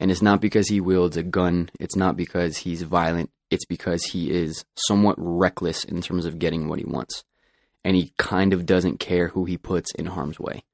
And 0.00 0.10
it's 0.10 0.22
not 0.22 0.40
because 0.40 0.68
he 0.68 0.80
wields 0.80 1.16
a 1.16 1.22
gun, 1.22 1.70
it's 1.80 1.96
not 1.96 2.16
because 2.16 2.58
he's 2.58 2.82
violent, 2.82 3.30
it's 3.50 3.64
because 3.64 4.04
he 4.04 4.30
is 4.30 4.64
somewhat 4.76 5.16
reckless 5.18 5.84
in 5.84 6.00
terms 6.02 6.24
of 6.24 6.38
getting 6.38 6.68
what 6.68 6.78
he 6.78 6.84
wants. 6.84 7.24
And 7.84 7.96
he 7.96 8.12
kind 8.18 8.52
of 8.52 8.66
doesn't 8.66 9.00
care 9.00 9.28
who 9.28 9.44
he 9.44 9.56
puts 9.56 9.92
in 9.94 10.06
harm's 10.06 10.38
way. 10.38 10.64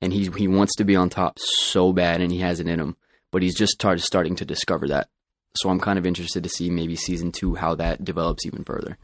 And 0.00 0.12
he's 0.12 0.34
he 0.34 0.48
wants 0.48 0.74
to 0.76 0.84
be 0.84 0.96
on 0.96 1.08
top 1.08 1.38
so 1.38 1.92
bad 1.92 2.20
and 2.20 2.30
he 2.30 2.40
has 2.40 2.60
it 2.60 2.68
in 2.68 2.78
him 2.78 2.96
but 3.34 3.42
he's 3.42 3.56
just 3.56 3.72
start, 3.72 4.00
starting 4.00 4.36
to 4.36 4.44
discover 4.44 4.86
that. 4.88 5.08
So 5.56 5.68
I'm 5.68 5.80
kind 5.80 5.98
of 5.98 6.06
interested 6.06 6.44
to 6.44 6.48
see 6.48 6.70
maybe 6.70 6.94
season 6.96 7.32
two 7.32 7.56
how 7.56 7.74
that 7.74 8.04
develops 8.04 8.46
even 8.46 8.62
further. 8.64 8.96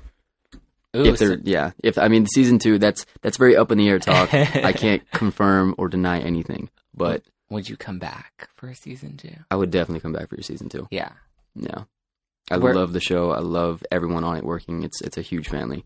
Ooh, 0.97 1.05
if 1.05 1.19
they're 1.19 1.39
yeah, 1.43 1.73
if 1.83 1.99
I 1.99 2.07
mean 2.09 2.27
season 2.27 2.59
two, 2.61 2.79
that's 2.79 3.07
that's 3.23 3.37
very 3.37 3.57
up 3.57 3.71
in 3.73 3.79
the 3.79 3.89
air 3.89 3.99
talk. 3.99 4.33
I 4.35 4.73
can't 4.73 5.09
confirm 5.11 5.75
or 5.79 5.89
deny 5.89 6.21
anything, 6.21 6.69
but 6.95 7.23
would 7.51 7.69
you 7.69 7.77
come 7.77 7.99
back 7.99 8.49
for 8.57 8.69
a 8.69 8.75
season 8.75 9.17
two? 9.17 9.35
I 9.51 9.57
would 9.57 9.71
definitely 9.71 10.01
come 10.01 10.13
back 10.13 10.29
for 10.29 10.37
your 10.37 10.43
season 10.45 10.69
two. 10.69 10.87
Yeah. 10.91 11.11
Yeah, 11.57 11.83
I 12.51 12.57
Where- 12.59 12.75
love 12.75 12.93
the 12.93 13.01
show. 13.01 13.31
I 13.33 13.41
love 13.41 13.83
everyone 13.91 14.23
on 14.25 14.37
it 14.37 14.45
working. 14.45 14.83
It's 14.85 15.01
it's 15.03 15.17
a 15.19 15.23
huge 15.23 15.49
family. 15.49 15.85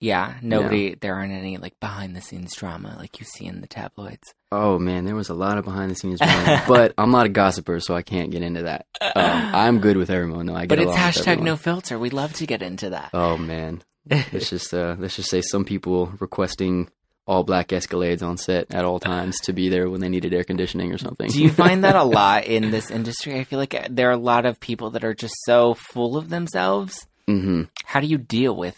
Yeah, 0.00 0.34
nobody. 0.42 0.94
There 0.94 1.14
aren't 1.14 1.32
any 1.32 1.56
like 1.56 1.78
behind 1.80 2.14
the 2.14 2.20
scenes 2.20 2.54
drama 2.54 2.94
like 2.98 3.18
you 3.20 3.24
see 3.26 3.46
in 3.46 3.60
the 3.62 3.66
tabloids. 3.66 4.34
Oh 4.52 4.78
man, 4.78 5.04
there 5.04 5.14
was 5.14 5.30
a 5.30 5.34
lot 5.34 5.56
of 5.56 5.64
behind 5.64 5.90
the 5.90 5.94
scenes 5.94 6.20
drama, 6.20 6.62
but 6.68 6.92
I'm 6.98 7.10
not 7.10 7.26
a 7.26 7.30
gossiper, 7.30 7.80
so 7.80 7.94
I 7.94 8.02
can't 8.02 8.30
get 8.30 8.42
into 8.42 8.64
that. 8.64 8.86
Um, 9.00 9.14
I'm 9.16 9.78
good 9.80 9.96
with 9.96 10.10
everyone. 10.10 10.46
though. 10.46 10.54
I 10.54 10.66
get 10.66 10.68
but 10.70 10.78
it's 10.80 10.92
hashtag 10.96 11.40
no 11.40 11.56
filter. 11.56 11.98
We'd 11.98 12.12
love 12.12 12.32
to 12.34 12.46
get 12.46 12.60
into 12.62 12.90
that. 12.90 13.10
Oh 13.14 13.36
man, 13.38 13.82
let's 14.10 14.50
just 14.50 14.74
uh, 14.74 14.96
let's 14.98 15.16
just 15.16 15.30
say 15.30 15.40
some 15.40 15.64
people 15.64 16.12
requesting 16.20 16.90
all 17.26 17.42
black 17.42 17.68
Escalades 17.68 18.22
on 18.22 18.36
set 18.36 18.74
at 18.74 18.84
all 18.84 19.00
times 19.00 19.40
to 19.40 19.54
be 19.54 19.70
there 19.70 19.88
when 19.88 20.02
they 20.02 20.10
needed 20.10 20.34
air 20.34 20.44
conditioning 20.44 20.92
or 20.92 20.98
something. 20.98 21.30
Do 21.30 21.42
you 21.42 21.48
find 21.48 21.84
that 21.84 21.96
a 21.96 22.04
lot 22.20 22.44
in 22.44 22.70
this 22.70 22.90
industry? 22.90 23.40
I 23.40 23.44
feel 23.44 23.58
like 23.58 23.74
uh, 23.74 23.88
there 23.90 24.08
are 24.08 24.12
a 24.12 24.16
lot 24.18 24.44
of 24.44 24.60
people 24.60 24.90
that 24.90 25.04
are 25.04 25.14
just 25.14 25.34
so 25.46 25.72
full 25.72 26.18
of 26.18 26.28
themselves. 26.28 27.06
hmm 27.26 27.62
How 27.86 28.00
do 28.00 28.06
you 28.06 28.18
deal 28.18 28.54
with 28.54 28.76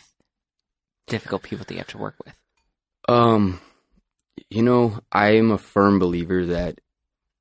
difficult 1.06 1.42
people 1.42 1.64
that 1.66 1.72
you 1.74 1.78
have 1.78 1.86
to 1.88 1.98
work 1.98 2.14
with? 2.24 2.34
Um, 3.08 3.60
you 4.50 4.62
know, 4.62 4.98
I 5.12 5.36
am 5.36 5.50
a 5.50 5.58
firm 5.58 5.98
believer 5.98 6.46
that 6.46 6.80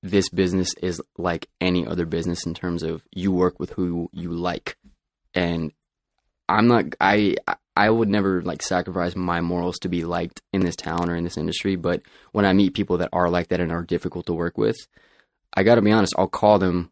this 0.04 0.30
business 0.30 0.73
is 0.82 1.01
like 1.17 1.47
any 1.60 1.86
other 1.86 2.06
business 2.06 2.45
in 2.45 2.54
terms 2.54 2.84
of 2.84 3.01
you 3.12 3.32
work 3.32 3.60
with 3.60 3.71
who 3.71 4.10
you 4.13 4.32
like, 4.32 4.78
and 5.34 5.71
I'm 6.47 6.67
not. 6.67 6.86
I 7.01 7.36
I 7.75 7.89
would 7.89 8.08
never 8.10 8.41
like 8.43 8.62
sacrifice 8.62 9.15
my 9.15 9.41
morals 9.41 9.80
to 9.80 9.89
be 9.89 10.06
liked 10.06 10.41
in 10.54 10.62
this 10.62 10.75
town 10.75 11.10
or 11.10 11.15
in 11.15 11.23
this 11.23 11.38
industry. 11.38 11.75
But 11.75 12.04
when 12.32 12.45
I 12.45 12.54
meet 12.54 12.75
people 12.75 12.97
that 12.99 13.10
are 13.12 13.30
like 13.30 13.47
that 13.49 13.60
and 13.60 13.71
are 13.71 13.84
difficult 13.84 14.28
to 14.28 14.34
work 14.34 14.58
with, 14.58 14.78
I 15.54 15.63
got 15.63 15.75
to 15.75 15.82
be 15.82 15.91
honest. 15.91 16.13
I'll 16.17 16.28
call 16.28 16.60
them. 16.60 16.91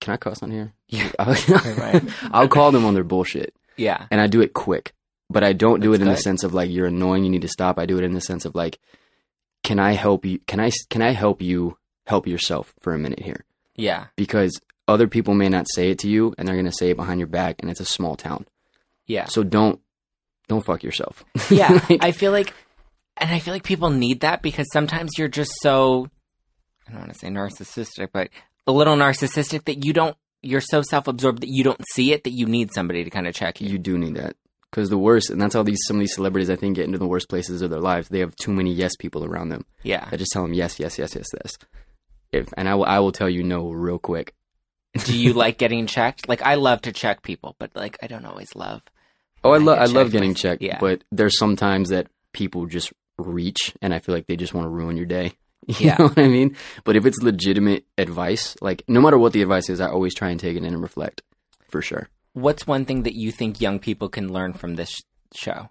Can 0.00 0.14
I 0.14 0.16
cuss 0.16 0.42
on 0.42 0.50
here? 0.50 0.72
Yeah. 0.88 1.10
I'll, 1.18 1.36
I'll 2.32 2.48
call 2.48 2.70
them 2.72 2.84
on 2.84 2.94
their 2.94 3.04
bullshit 3.04 3.54
Yeah. 3.76 4.06
and 4.10 4.20
I 4.20 4.26
do 4.28 4.42
it 4.42 4.52
quick. 4.52 4.92
But 5.30 5.42
I 5.42 5.52
don't 5.52 5.80
do 5.80 5.90
That's 5.90 6.00
it 6.00 6.06
in 6.06 6.12
the 6.12 6.16
sense 6.16 6.44
of 6.44 6.54
like 6.54 6.70
you're 6.70 6.86
annoying, 6.86 7.24
you 7.24 7.30
need 7.30 7.42
to 7.42 7.48
stop. 7.48 7.78
I 7.78 7.86
do 7.86 7.98
it 7.98 8.04
in 8.04 8.12
the 8.12 8.20
sense 8.20 8.44
of 8.44 8.54
like, 8.54 8.78
can 9.62 9.78
I 9.78 9.92
help 9.92 10.24
you? 10.24 10.38
Can 10.46 10.60
I 10.60 10.70
can 10.90 11.02
I 11.02 11.12
help 11.12 11.40
you 11.40 11.78
help 12.06 12.26
yourself 12.26 12.74
for 12.80 12.92
a 12.92 12.98
minute 12.98 13.20
here? 13.20 13.44
Yeah. 13.74 14.06
Because 14.16 14.60
other 14.86 15.08
people 15.08 15.34
may 15.34 15.48
not 15.48 15.66
say 15.74 15.90
it 15.90 15.98
to 16.00 16.08
you, 16.08 16.34
and 16.36 16.46
they're 16.46 16.56
gonna 16.56 16.72
say 16.72 16.90
it 16.90 16.96
behind 16.96 17.20
your 17.20 17.26
back, 17.26 17.56
and 17.60 17.70
it's 17.70 17.80
a 17.80 17.86
small 17.86 18.16
town. 18.16 18.46
Yeah. 19.06 19.26
So 19.26 19.42
don't 19.42 19.80
don't 20.48 20.64
fuck 20.64 20.82
yourself. 20.82 21.24
Yeah. 21.50 21.80
Like, 21.88 22.04
I 22.04 22.12
feel 22.12 22.32
like, 22.32 22.52
and 23.16 23.30
I 23.30 23.38
feel 23.38 23.54
like 23.54 23.64
people 23.64 23.90
need 23.90 24.20
that 24.20 24.42
because 24.42 24.66
sometimes 24.72 25.12
you're 25.18 25.28
just 25.28 25.52
so, 25.62 26.08
I 26.86 26.92
don't 26.92 27.00
want 27.00 27.12
to 27.12 27.18
say 27.18 27.28
narcissistic, 27.28 28.08
but 28.12 28.28
a 28.66 28.72
little 28.72 28.96
narcissistic 28.96 29.64
that 29.64 29.84
you 29.84 29.92
don't, 29.92 30.16
you're 30.42 30.60
so 30.60 30.82
self 30.82 31.08
absorbed 31.08 31.40
that 31.42 31.48
you 31.48 31.64
don't 31.64 31.80
see 31.92 32.12
it 32.12 32.24
that 32.24 32.32
you 32.32 32.46
need 32.46 32.72
somebody 32.74 33.04
to 33.04 33.10
kind 33.10 33.26
of 33.26 33.34
check 33.34 33.60
you. 33.60 33.68
you 33.68 33.78
do 33.78 33.96
need 33.96 34.16
that 34.16 34.36
because 34.74 34.90
the 34.90 34.98
worst, 34.98 35.30
and 35.30 35.40
that's 35.40 35.54
how 35.54 35.62
these 35.62 35.78
some 35.86 35.96
of 35.96 36.00
these 36.00 36.14
celebrities 36.14 36.50
I 36.50 36.56
think 36.56 36.74
get 36.74 36.86
into 36.86 36.98
the 36.98 37.06
worst 37.06 37.28
places 37.28 37.62
of 37.62 37.70
their 37.70 37.80
lives. 37.80 38.08
They 38.08 38.18
have 38.18 38.34
too 38.34 38.52
many 38.52 38.72
yes 38.72 38.96
people 38.98 39.24
around 39.24 39.50
them 39.50 39.64
Yeah. 39.84 40.08
I 40.10 40.16
just 40.16 40.32
tell 40.32 40.42
them 40.42 40.52
yes, 40.52 40.80
yes, 40.80 40.98
yes, 40.98 41.14
yes, 41.14 41.28
yes. 41.32 41.56
if 42.32 42.52
and 42.56 42.68
I 42.68 42.74
will 42.74 42.84
I 42.84 42.98
will 42.98 43.12
tell 43.12 43.30
you 43.30 43.44
no 43.44 43.70
real 43.70 43.98
quick. 44.00 44.34
Do 45.04 45.16
you 45.16 45.32
like 45.44 45.58
getting 45.58 45.86
checked? 45.86 46.28
Like 46.28 46.42
I 46.42 46.54
love 46.56 46.82
to 46.82 46.92
check 46.92 47.22
people, 47.22 47.54
but 47.60 47.70
like 47.76 47.96
I 48.02 48.08
don't 48.08 48.24
always 48.24 48.54
love. 48.56 48.82
Oh, 49.44 49.52
I 49.52 49.56
I 49.56 49.58
love 49.58 49.78
I 49.78 49.84
love 49.86 50.10
getting 50.10 50.30
myself. 50.30 50.42
checked, 50.42 50.62
Yeah. 50.62 50.78
but 50.80 51.04
there's 51.12 51.38
sometimes 51.38 51.90
that 51.90 52.08
people 52.32 52.66
just 52.66 52.92
reach, 53.18 53.74
and 53.80 53.94
I 53.94 54.00
feel 54.00 54.14
like 54.14 54.26
they 54.26 54.36
just 54.36 54.54
want 54.54 54.64
to 54.64 54.70
ruin 54.70 54.96
your 54.96 55.06
day. 55.06 55.32
You 55.66 55.74
Yeah. 55.86 55.96
know 55.98 56.08
what 56.08 56.18
I 56.18 56.28
mean? 56.28 56.56
But 56.84 56.94
if 56.96 57.06
it's 57.06 57.22
legitimate 57.22 57.84
advice, 57.96 58.54
like 58.60 58.82
no 58.86 59.00
matter 59.00 59.16
what 59.18 59.32
the 59.32 59.40
advice 59.40 59.70
is, 59.70 59.80
I 59.80 59.88
always 59.88 60.14
try 60.14 60.28
and 60.30 60.38
take 60.38 60.56
it 60.58 60.62
in 60.64 60.74
and 60.74 60.82
reflect, 60.82 61.22
for 61.70 61.80
sure. 61.80 62.08
What's 62.34 62.66
one 62.66 62.84
thing 62.84 63.02
that 63.04 63.14
you 63.14 63.32
think 63.32 63.60
young 63.60 63.78
people 63.78 64.08
can 64.08 64.32
learn 64.32 64.52
from 64.52 64.74
this 64.76 64.90
sh- 64.90 65.00
show? 65.34 65.70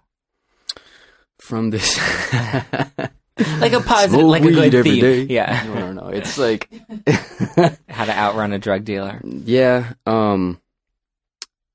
From 1.40 1.70
this, 1.70 1.98
Like 3.58 3.72
a 3.72 3.80
positive, 3.80 4.20
Smoke 4.20 4.30
like 4.30 4.42
a 4.44 4.50
good 4.52 4.74
every 4.74 4.90
theme. 4.92 5.00
day. 5.00 5.22
Yeah, 5.24 5.64
no, 5.66 5.74
no, 5.74 5.92
no. 5.92 6.08
It's 6.08 6.38
like, 6.38 6.70
how 7.88 8.04
to 8.04 8.16
outrun 8.16 8.52
a 8.52 8.58
drug 8.58 8.84
dealer. 8.84 9.20
yeah. 9.24 9.94
Um, 10.06 10.60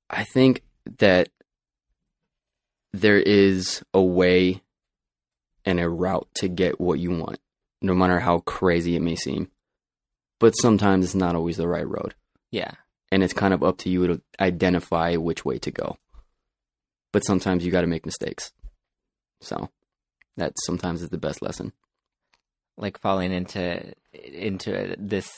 I 0.09 0.23
think 0.23 0.63
that 0.99 1.29
there 2.93 3.19
is 3.19 3.83
a 3.93 4.01
way 4.01 4.61
and 5.65 5.79
a 5.79 5.87
route 5.89 6.27
to 6.35 6.47
get 6.47 6.79
what 6.79 6.97
you 6.99 7.11
want, 7.11 7.39
no 7.81 7.93
matter 7.93 8.19
how 8.19 8.39
crazy 8.39 8.95
it 8.95 9.01
may 9.01 9.15
seem. 9.15 9.51
But 10.39 10.53
sometimes 10.53 11.05
it's 11.05 11.13
not 11.15 11.35
always 11.35 11.57
the 11.57 11.67
right 11.67 11.87
road. 11.87 12.15
Yeah, 12.51 12.71
and 13.11 13.23
it's 13.23 13.33
kind 13.33 13.53
of 13.53 13.63
up 13.63 13.77
to 13.79 13.89
you 13.89 14.07
to 14.07 14.21
identify 14.39 15.15
which 15.15 15.43
way 15.45 15.57
to 15.59 15.71
go. 15.71 15.97
But 17.11 17.25
sometimes 17.25 17.65
you 17.65 17.71
got 17.71 17.81
to 17.81 17.87
make 17.87 18.05
mistakes. 18.05 18.51
So 19.41 19.69
that 20.37 20.53
sometimes 20.65 21.01
is 21.01 21.09
the 21.09 21.17
best 21.17 21.41
lesson. 21.41 21.73
like 22.77 22.99
falling 22.99 23.31
into 23.31 23.93
into 24.13 24.95
this. 24.97 25.29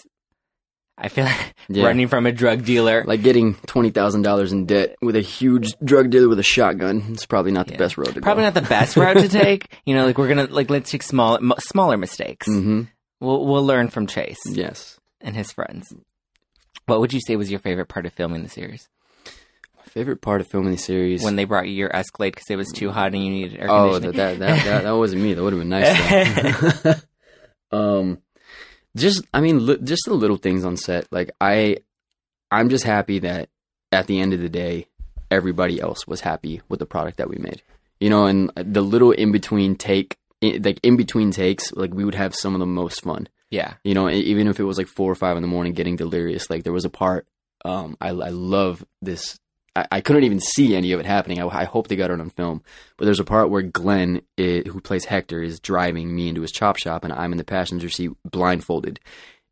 I 0.97 1.07
feel 1.07 1.25
like 1.25 1.55
Yeah. 1.69 1.85
running 1.85 2.07
from 2.09 2.25
a 2.25 2.31
drug 2.31 2.65
dealer. 2.65 3.03
Like 3.07 3.23
getting 3.23 3.55
twenty 3.65 3.89
thousand 3.89 4.23
dollars 4.23 4.51
in 4.51 4.65
debt 4.65 4.95
with 5.01 5.15
a 5.15 5.21
huge 5.21 5.73
drug 5.83 6.09
dealer 6.09 6.27
with 6.29 6.39
a 6.39 6.43
shotgun. 6.43 7.03
It's 7.09 7.25
probably 7.25 7.51
not 7.51 7.67
the 7.67 7.73
Yeah. 7.73 7.79
best 7.79 7.97
road 7.97 8.13
to 8.15 8.21
Probably 8.21 8.41
go. 8.41 8.47
not 8.47 8.53
the 8.55 8.61
best 8.61 8.97
route 8.97 9.17
to 9.17 9.29
take. 9.29 9.73
You 9.85 9.95
know, 9.95 10.05
like 10.05 10.17
we're 10.17 10.27
gonna 10.27 10.47
like 10.47 10.69
let's 10.69 10.91
take 10.91 11.03
small, 11.03 11.39
smaller 11.59 11.97
mistakes. 11.97 12.45
hmm 12.47 12.83
We'll 13.19 13.45
we'll 13.45 13.65
learn 13.65 13.87
from 13.89 14.07
Chase 14.07 14.39
Yes. 14.47 14.99
and 15.21 15.35
his 15.35 15.51
friends. 15.51 15.93
What 16.85 16.99
would 16.99 17.13
you 17.13 17.19
say 17.25 17.35
was 17.35 17.49
your 17.49 17.59
favorite 17.59 17.87
part 17.87 18.05
of 18.05 18.13
filming 18.13 18.43
the 18.43 18.49
series? 18.49 18.87
My 19.77 19.83
favorite 19.85 20.21
part 20.21 20.41
of 20.41 20.47
filming 20.47 20.71
the 20.71 20.77
series. 20.77 21.23
When 21.23 21.35
they 21.35 21.45
brought 21.45 21.67
you 21.67 21.73
your 21.73 21.95
Escalade 21.95 22.31
because 22.33 22.49
it 22.49 22.55
was 22.57 22.71
too 22.71 22.91
hot 22.91 23.13
and 23.13 23.23
you 23.23 23.31
needed 23.31 23.59
air 23.59 23.67
oh, 23.69 23.93
conditioning. 23.93 24.17
that, 24.17 24.39
that 24.39 24.39
that 24.39 24.65
that 24.65 24.83
that 24.83 24.91
wasn't 24.91 25.21
me. 25.21 25.33
That 25.33 25.43
would 25.43 25.53
have 25.53 25.61
been 25.61 25.69
nice. 25.69 27.03
Um, 27.71 28.17
just 28.97 29.23
I 29.33 29.39
mean, 29.39 29.65
li- 29.65 29.79
just 29.81 30.01
the 30.05 30.13
little 30.13 30.35
things 30.35 30.65
on 30.65 30.75
set. 30.75 31.07
Like 31.11 31.31
I, 31.39 31.77
I'm 32.51 32.67
just 32.69 32.83
happy 32.83 33.19
that 33.19 33.47
at 33.93 34.07
the 34.07 34.19
end 34.19 34.33
of 34.33 34.41
the 34.41 34.49
day, 34.49 34.87
everybody 35.29 35.79
else 35.79 36.05
was 36.05 36.19
happy 36.19 36.61
with 36.67 36.79
the 36.79 36.85
product 36.85 37.15
that 37.17 37.29
we 37.29 37.37
made. 37.37 37.63
You 38.01 38.09
know, 38.09 38.25
and 38.25 38.51
the 38.55 38.81
little 38.81 39.11
in 39.11 39.31
between 39.31 39.75
take, 39.77 40.17
i- 40.43 40.59
like 40.61 40.79
in 40.83 40.97
between 40.97 41.31
takes, 41.31 41.71
like 41.71 41.93
we 41.93 42.03
would 42.03 42.15
have 42.15 42.35
some 42.35 42.53
of 42.55 42.59
the 42.59 42.65
most 42.65 43.03
fun. 43.03 43.29
Yeah, 43.51 43.73
You 43.83 43.93
know, 43.93 44.09
even 44.09 44.47
if 44.47 44.59
it 44.59 44.63
was 44.63 44.77
like 44.77 44.87
four 44.87 45.11
or 45.11 45.15
five 45.15 45.35
in 45.35 45.43
the 45.43 45.47
morning, 45.47 45.73
getting 45.73 45.97
delirious. 45.97 46.49
Like 46.49 46.63
there 46.63 46.73
was 46.73 46.85
a 46.85 46.89
part. 46.89 47.27
Um, 47.63 47.97
I 47.99 48.09
I 48.09 48.29
love 48.29 48.83
this. 49.01 49.37
I, 49.75 49.85
I 49.91 50.01
couldn't 50.01 50.23
even 50.23 50.39
see 50.39 50.73
any 50.73 50.93
of 50.93 51.01
it 51.01 51.05
happening. 51.05 51.41
I, 51.41 51.47
I 51.47 51.65
hope 51.65 51.89
they 51.89 51.97
got 51.97 52.11
it 52.11 52.19
on 52.21 52.29
film. 52.29 52.63
But 52.97 53.05
there's 53.05 53.19
a 53.19 53.25
part 53.25 53.49
where 53.49 53.61
Glenn, 53.61 54.21
i 54.39 54.63
who 54.65 54.79
plays 54.79 55.03
Hector, 55.03 55.43
is 55.43 55.59
driving 55.59 56.15
me 56.15 56.29
into 56.29 56.41
his 56.41 56.53
chop 56.53 56.77
shop, 56.77 57.03
and 57.03 57.11
I'm 57.11 57.33
in 57.33 57.37
the 57.37 57.43
passenger 57.43 57.89
seat, 57.89 58.11
blindfolded. 58.23 59.01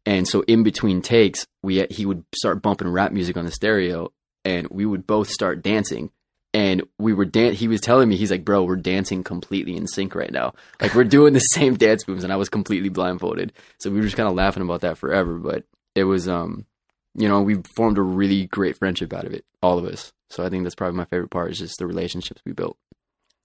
And 0.05 0.25
so 0.25 0.41
in 0.47 0.63
between 0.63 1.01
takes, 1.01 1.45
we 1.61 1.85
he 1.89 2.05
would 2.05 2.23
start 2.33 2.61
bumping 2.61 2.87
rap 2.87 3.11
music 3.11 3.35
on 3.35 3.43
the 3.45 3.51
stereo, 3.51 4.13
and 4.45 4.67
we 4.69 4.85
would 4.85 5.05
both 5.05 5.29
start 5.29 5.61
dancing. 5.61 6.09
And 6.53 6.81
we 6.97 7.13
were 7.13 7.25
dan- 7.25 7.53
He 7.53 7.67
was 7.67 7.79
telling 7.79 8.09
me, 8.09 8.15
he's 8.17 8.31
like, 8.31 8.43
"Bro, 8.43 8.63
we're 8.63 8.75
dancing 8.75 9.23
completely 9.23 9.75
in 9.77 9.85
sync 9.87 10.15
right 10.15 10.31
now. 10.31 10.53
Like 10.81 10.95
we're 10.95 11.03
doing 11.03 11.33
the 11.33 11.39
same 11.53 11.75
dance 11.75 12.07
moves." 12.07 12.23
And 12.23 12.33
I 12.33 12.37
was 12.37 12.49
completely 12.49 12.89
blindfolded. 12.89 13.53
So 13.79 13.89
we 13.91 13.97
were 13.97 14.03
just 14.03 14.17
kind 14.17 14.27
of 14.29 14.35
laughing 14.35 14.63
about 14.63 14.81
that 14.81 14.97
forever. 14.97 15.37
But 15.37 15.65
it 15.95 16.05
was, 16.05 16.27
um, 16.27 16.65
you 17.15 17.27
know, 17.27 17.41
we 17.41 17.55
formed 17.75 17.97
a 17.97 18.01
really 18.01 18.47
great 18.47 18.77
friendship 18.77 19.13
out 19.13 19.25
of 19.25 19.33
it, 19.33 19.45
all 19.61 19.77
of 19.77 19.85
us. 19.85 20.11
So 20.31 20.43
I 20.45 20.49
think 20.49 20.63
that's 20.63 20.75
probably 20.75 20.97
my 20.97 21.05
favorite 21.05 21.29
part 21.31 21.51
is 21.51 21.59
just 21.59 21.77
the 21.79 21.87
relationships 21.87 22.41
we 22.45 22.51
built. 22.53 22.77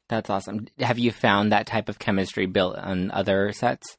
that's 0.09 0.29
awesome. 0.31 0.67
Have 0.81 0.99
you 0.99 1.11
found 1.13 1.51
that 1.53 1.67
type 1.67 1.89
of 1.89 1.99
chemistry 1.99 2.47
built 2.47 2.77
on 2.77 3.11
other 3.11 3.53
sets? 3.53 3.97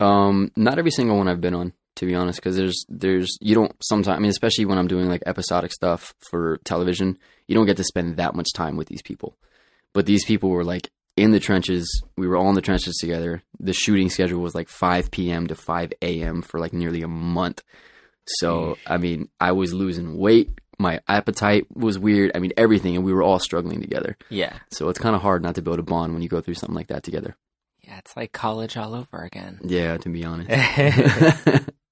Um, 0.00 0.50
not 0.56 0.78
every 0.78 0.90
single 0.90 1.16
one 1.16 1.28
I've 1.28 1.40
been 1.40 1.54
on, 1.54 1.72
to 1.96 2.06
be 2.06 2.14
honest, 2.14 2.38
because 2.40 2.56
there's 2.56 2.84
there's 2.88 3.36
you 3.40 3.54
don't 3.54 3.72
sometimes. 3.82 4.16
I 4.16 4.20
mean, 4.20 4.30
especially 4.30 4.64
when 4.64 4.78
I'm 4.78 4.88
doing 4.88 5.08
like 5.08 5.22
episodic 5.26 5.72
stuff 5.72 6.14
for 6.30 6.58
television, 6.64 7.16
you 7.46 7.54
don't 7.54 7.66
get 7.66 7.76
to 7.76 7.84
spend 7.84 8.16
that 8.16 8.34
much 8.34 8.52
time 8.54 8.76
with 8.76 8.88
these 8.88 9.02
people. 9.02 9.36
But 9.92 10.06
these 10.06 10.24
people 10.24 10.50
were 10.50 10.64
like 10.64 10.90
in 11.16 11.30
the 11.30 11.38
trenches. 11.40 11.86
We 12.16 12.26
were 12.26 12.36
all 12.36 12.48
in 12.48 12.54
the 12.56 12.60
trenches 12.60 12.96
together. 13.00 13.42
The 13.60 13.72
shooting 13.72 14.10
schedule 14.10 14.40
was 14.40 14.54
like 14.54 14.68
5 14.68 15.10
p.m. 15.12 15.46
to 15.46 15.54
5 15.54 15.92
a.m. 16.02 16.42
for 16.42 16.58
like 16.58 16.72
nearly 16.72 17.02
a 17.02 17.08
month. 17.08 17.62
So 18.26 18.76
I 18.86 18.96
mean, 18.96 19.28
I 19.40 19.52
was 19.52 19.72
losing 19.72 20.16
weight. 20.18 20.50
My 20.78 21.00
appetite 21.06 21.66
was 21.72 21.98
weird. 22.00 22.32
I 22.34 22.40
mean, 22.40 22.52
everything, 22.56 22.96
and 22.96 23.04
we 23.04 23.12
were 23.12 23.22
all 23.22 23.38
struggling 23.38 23.80
together. 23.80 24.16
Yeah, 24.28 24.58
So 24.72 24.88
it's 24.88 24.98
kind 24.98 25.14
of 25.14 25.22
hard 25.22 25.40
not 25.42 25.54
to 25.54 25.62
build 25.62 25.78
a 25.78 25.84
bond 25.84 26.12
when 26.14 26.22
you 26.22 26.28
go 26.28 26.40
through 26.40 26.54
something 26.54 26.74
like 26.74 26.88
that 26.88 27.04
together. 27.04 27.36
yeah, 27.84 27.98
it's 27.98 28.16
like 28.16 28.32
college 28.32 28.76
all 28.76 28.94
over 28.94 29.18
again. 29.22 29.60
Yeah, 29.62 29.98
to 29.98 30.08
be 30.08 30.24
honest. 30.24 30.50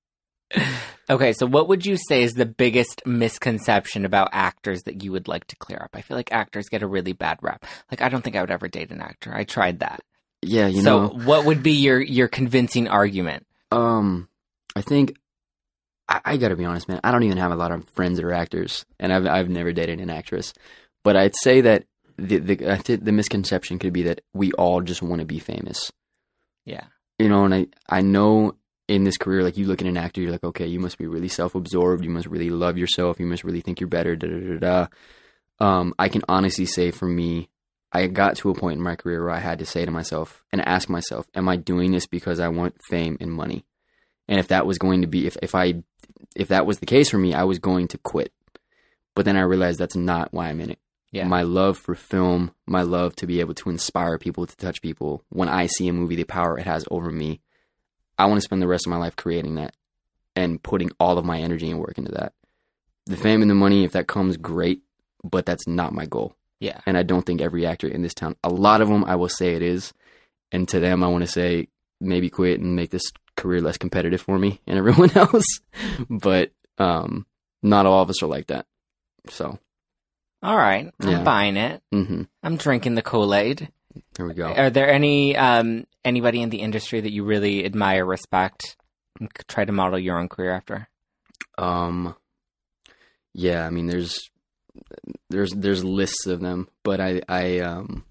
okay, 1.10 1.32
so 1.32 1.46
what 1.46 1.68
would 1.68 1.84
you 1.86 1.96
say 1.96 2.22
is 2.22 2.32
the 2.32 2.46
biggest 2.46 3.02
misconception 3.06 4.04
about 4.04 4.28
actors 4.32 4.82
that 4.84 5.02
you 5.02 5.12
would 5.12 5.28
like 5.28 5.46
to 5.48 5.56
clear 5.56 5.80
up? 5.82 5.90
I 5.94 6.00
feel 6.02 6.16
like 6.16 6.32
actors 6.32 6.68
get 6.68 6.82
a 6.82 6.86
really 6.86 7.12
bad 7.12 7.38
rep. 7.42 7.64
Like 7.90 8.02
I 8.02 8.08
don't 8.08 8.22
think 8.22 8.36
I 8.36 8.40
would 8.40 8.50
ever 8.50 8.68
date 8.68 8.90
an 8.90 9.00
actor. 9.00 9.34
I 9.34 9.44
tried 9.44 9.80
that. 9.80 10.00
yeah, 10.42 10.66
you 10.66 10.82
so 10.82 11.00
know. 11.02 11.08
So 11.10 11.26
what 11.26 11.44
would 11.44 11.62
be 11.62 11.72
your 11.72 12.00
your 12.00 12.28
convincing 12.28 12.88
argument? 12.88 13.46
Um, 13.70 14.28
I 14.76 14.82
think 14.82 15.16
I, 16.08 16.20
I 16.24 16.36
got 16.36 16.48
to 16.48 16.56
be 16.56 16.64
honest, 16.64 16.88
man. 16.88 17.00
I 17.04 17.12
don't 17.12 17.22
even 17.24 17.38
have 17.38 17.52
a 17.52 17.56
lot 17.56 17.72
of 17.72 17.88
friends 17.90 18.18
that 18.18 18.24
are 18.24 18.32
actors, 18.32 18.84
and 18.98 19.12
I've 19.12 19.26
I've 19.26 19.48
never 19.48 19.72
dated 19.72 20.00
an 20.00 20.10
actress. 20.10 20.52
But 21.04 21.16
I'd 21.16 21.34
say 21.42 21.62
that 21.62 21.84
the 22.18 22.38
the 22.38 22.98
the 23.02 23.12
misconception 23.12 23.78
could 23.78 23.92
be 23.92 24.02
that 24.04 24.20
we 24.34 24.52
all 24.52 24.80
just 24.82 25.02
want 25.02 25.20
to 25.20 25.26
be 25.26 25.38
famous, 25.38 25.90
Yeah. 26.66 26.84
you 27.18 27.28
know. 27.28 27.44
And 27.44 27.54
I 27.54 27.66
I 27.88 28.02
know 28.02 28.54
in 28.92 29.04
this 29.04 29.16
career, 29.16 29.42
like 29.42 29.56
you 29.56 29.66
look 29.66 29.80
at 29.80 29.88
an 29.88 29.96
actor, 29.96 30.20
you're 30.20 30.30
like, 30.30 30.44
okay, 30.44 30.66
you 30.66 30.78
must 30.78 30.98
be 30.98 31.06
really 31.06 31.28
self 31.28 31.54
absorbed. 31.54 32.04
You 32.04 32.10
must 32.10 32.26
really 32.26 32.50
love 32.50 32.76
yourself. 32.76 33.18
You 33.18 33.26
must 33.26 33.42
really 33.42 33.62
think 33.62 33.80
you're 33.80 33.88
better. 33.88 34.14
Da 34.16 34.28
da 34.28 34.38
da 34.38 34.58
da. 34.58 34.86
Um, 35.64 35.94
I 35.98 36.08
can 36.08 36.22
honestly 36.28 36.66
say 36.66 36.90
for 36.90 37.06
me, 37.06 37.48
I 37.90 38.06
got 38.06 38.36
to 38.36 38.50
a 38.50 38.54
point 38.54 38.76
in 38.76 38.82
my 38.82 38.96
career 38.96 39.24
where 39.24 39.34
I 39.34 39.38
had 39.38 39.58
to 39.60 39.66
say 39.66 39.84
to 39.84 39.90
myself 39.90 40.42
and 40.52 40.60
ask 40.60 40.88
myself, 40.88 41.26
am 41.34 41.48
I 41.48 41.56
doing 41.56 41.92
this 41.92 42.06
because 42.06 42.40
I 42.40 42.48
want 42.48 42.74
fame 42.88 43.16
and 43.20 43.32
money? 43.32 43.64
And 44.28 44.38
if 44.38 44.48
that 44.48 44.66
was 44.66 44.78
going 44.78 45.02
to 45.02 45.06
be, 45.06 45.26
if, 45.26 45.36
if 45.42 45.54
I, 45.54 45.82
if 46.34 46.48
that 46.48 46.66
was 46.66 46.78
the 46.78 46.86
case 46.86 47.10
for 47.10 47.18
me, 47.18 47.34
I 47.34 47.44
was 47.44 47.58
going 47.58 47.88
to 47.88 47.98
quit. 47.98 48.32
But 49.14 49.24
then 49.24 49.36
I 49.36 49.42
realized 49.42 49.78
that's 49.78 49.96
not 49.96 50.32
why 50.32 50.48
I'm 50.48 50.60
in 50.60 50.70
it. 50.70 50.78
Yeah. 51.10 51.26
My 51.26 51.42
love 51.42 51.76
for 51.76 51.94
film, 51.94 52.52
my 52.66 52.82
love 52.82 53.14
to 53.16 53.26
be 53.26 53.40
able 53.40 53.54
to 53.54 53.68
inspire 53.68 54.18
people, 54.18 54.46
to 54.46 54.56
touch 54.56 54.80
people. 54.80 55.22
When 55.28 55.50
I 55.50 55.66
see 55.66 55.86
a 55.88 55.92
movie, 55.92 56.16
the 56.16 56.24
power 56.24 56.58
it 56.58 56.64
has 56.64 56.86
over 56.90 57.10
me, 57.10 57.42
I 58.18 58.26
want 58.26 58.38
to 58.38 58.42
spend 58.44 58.62
the 58.62 58.68
rest 58.68 58.86
of 58.86 58.90
my 58.90 58.96
life 58.98 59.16
creating 59.16 59.54
that 59.56 59.74
and 60.36 60.62
putting 60.62 60.90
all 61.00 61.18
of 61.18 61.24
my 61.24 61.38
energy 61.40 61.70
and 61.70 61.78
work 61.80 61.98
into 61.98 62.12
that. 62.12 62.32
The 63.06 63.16
fame 63.16 63.42
and 63.42 63.50
the 63.50 63.54
money, 63.54 63.84
if 63.84 63.92
that 63.92 64.06
comes, 64.06 64.36
great, 64.36 64.80
but 65.24 65.44
that's 65.46 65.66
not 65.66 65.92
my 65.92 66.06
goal 66.06 66.34
yeah. 66.60 66.80
and 66.86 66.96
I 66.96 67.02
don't 67.02 67.22
think 67.26 67.40
every 67.40 67.66
actor 67.66 67.88
in 67.88 68.02
this 68.02 68.14
town. 68.14 68.36
A 68.44 68.48
lot 68.48 68.80
of 68.80 68.88
them, 68.88 69.04
I 69.04 69.16
will 69.16 69.28
say 69.28 69.54
it 69.54 69.62
is, 69.62 69.92
and 70.52 70.68
to 70.68 70.78
them, 70.80 71.02
I 71.02 71.08
want 71.08 71.22
to 71.24 71.30
say 71.30 71.68
maybe 72.00 72.30
quit 72.30 72.60
and 72.60 72.76
make 72.76 72.90
this 72.90 73.10
career 73.36 73.60
less 73.60 73.78
competitive 73.78 74.20
for 74.20 74.38
me 74.38 74.60
and 74.66 74.78
everyone 74.78 75.10
else. 75.16 75.44
but 76.08 76.52
um, 76.78 77.26
not 77.62 77.86
all 77.86 78.02
of 78.02 78.10
us 78.10 78.22
are 78.22 78.26
like 78.28 78.46
that. 78.48 78.66
So, 79.28 79.58
All 80.42 80.56
right. 80.56 80.92
I'm 81.00 81.08
Yeah. 81.08 81.22
buying 81.22 81.56
it. 81.56 81.82
Mm-hmm. 81.92 82.22
I'm 82.42 82.56
drinking 82.56 82.94
the 82.94 83.02
Kool-Aid. 83.02 83.68
there 84.14 84.26
we 84.26 84.34
go. 84.34 84.46
Are 84.52 84.70
there 84.70 84.90
any 84.90 85.36
um 85.36 85.86
anybody 86.04 86.42
in 86.42 86.50
the 86.50 86.60
industry 86.60 87.00
that 87.00 87.12
you 87.12 87.24
really 87.24 87.64
admire, 87.64 88.04
respect, 88.04 88.76
and 89.18 89.30
try 89.48 89.64
to 89.64 89.72
model 89.72 89.98
your 89.98 90.18
own 90.18 90.28
career 90.28 90.52
after? 90.52 90.88
Um, 91.58 92.14
yeah, 93.34 93.66
I 93.66 93.70
mean, 93.70 93.86
there's 93.86 94.18
there's 95.30 95.52
there's 95.52 95.84
lists 95.84 96.26
of 96.26 96.40
them, 96.40 96.68
but 96.82 97.00
I 97.00 97.22
I 97.28 97.58
um 97.60 98.04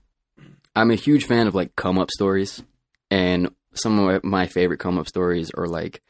I'm 0.76 0.92
a 0.92 0.96
huge 0.96 1.26
fan 1.26 1.48
of 1.48 1.56
like 1.56 1.76
come 1.76 2.00
up 2.00 2.12
stories, 2.12 2.64
and 3.10 3.50
some 3.74 4.00
of 4.00 4.24
my 4.24 4.48
favorite 4.48 4.80
come 4.80 4.98
up 4.98 5.08
stories 5.08 5.52
are 5.52 5.68
like 5.68 6.02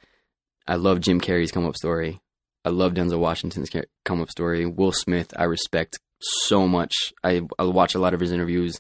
I 0.67 0.76
love 0.76 1.02
Jim 1.02 1.20
Carrey's 1.20 1.52
come 1.52 1.65
up 1.65 1.76
story. 1.76 2.22
I 2.63 2.70
love 2.70 2.94
Denzel 2.94 3.20
Washington's 3.20 3.70
come 4.06 4.22
up 4.22 4.30
story. 4.30 4.65
Will 4.65 4.91
Smith, 4.91 5.34
I 5.36 5.46
respect 5.46 6.00
so 6.20 6.67
much. 6.67 6.94
I 7.24 7.41
I 7.58 7.63
watch 7.63 7.96
a 7.96 8.00
lot 8.00 8.13
of 8.13 8.20
his 8.20 8.32
interviews, 8.32 8.80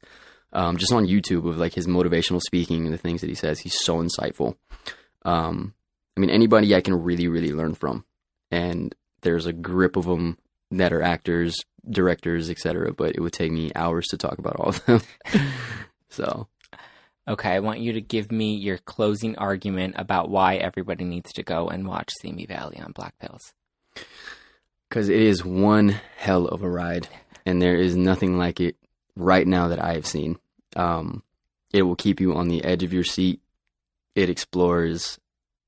um, 0.53 0.77
just 0.77 0.93
on 0.93 1.07
YouTube 1.07 1.47
of 1.47 1.57
like 1.57 1.73
his 1.73 1.87
motivational 1.87 2.41
speaking 2.41 2.85
and 2.85 2.93
the 2.93 2.97
things 2.97 3.21
that 3.21 3.29
he 3.29 3.35
says. 3.35 3.59
He's 3.59 3.79
so 3.79 3.97
insightful. 3.97 4.55
Um, 5.23 5.73
I 6.15 6.19
mean, 6.19 6.29
anybody 6.29 6.75
I 6.75 6.81
can 6.81 7.01
really, 7.01 7.27
really 7.27 7.53
learn 7.53 7.73
from. 7.73 8.05
And 8.49 8.93
there's 9.21 9.45
a 9.45 9.53
grip 9.53 9.95
of 9.95 10.05
them 10.05 10.37
that 10.71 10.91
are 10.93 11.01
actors, 11.01 11.55
directors, 11.89 12.49
etc. 12.49 12.93
But 12.93 13.15
it 13.15 13.21
would 13.21 13.33
take 13.33 13.51
me 13.51 13.71
hours 13.75 14.07
to 14.07 14.17
talk 14.17 14.37
about 14.39 14.57
all 14.57 14.69
of 14.69 14.85
them. 14.85 15.01
so, 16.09 16.47
Okay, 17.27 17.49
I 17.51 17.59
want 17.59 17.79
you 17.79 17.93
to 17.93 18.01
give 18.01 18.31
me 18.31 18.55
your 18.55 18.79
closing 18.79 19.37
argument 19.37 19.93
about 19.97 20.29
why 20.29 20.55
everybody 20.55 21.05
needs 21.05 21.31
to 21.33 21.43
go 21.43 21.67
and 21.67 21.87
watch 21.87 22.09
Simi 22.19 22.45
Valley 22.47 22.79
on 22.79 22.93
Black 22.93 23.17
Pills. 23.19 23.53
because 24.89 25.07
it 25.07 25.21
is 25.21 25.45
one 25.45 25.95
hell 26.17 26.47
of 26.47 26.63
a 26.63 26.69
ride, 26.69 27.07
and 27.45 27.61
there 27.61 27.75
is 27.75 27.95
nothing 27.95 28.37
like 28.37 28.59
it 28.59 28.75
right 29.15 29.45
now 29.45 29.67
that 29.69 29.83
I 29.83 29.93
have 29.93 30.05
seen. 30.05 30.37
Um, 30.75 31.23
it 31.73 31.83
will 31.83 31.95
keep 31.95 32.19
you 32.19 32.35
on 32.35 32.47
the 32.47 32.63
edge 32.63 32.83
of 32.83 32.93
your 32.93 33.03
seat. 33.03 33.41
It 34.15 34.29
explores 34.29 35.19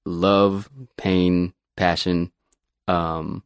love, 0.05 0.69
pain, 0.97 1.53
passion, 1.75 2.31
um, 2.87 3.43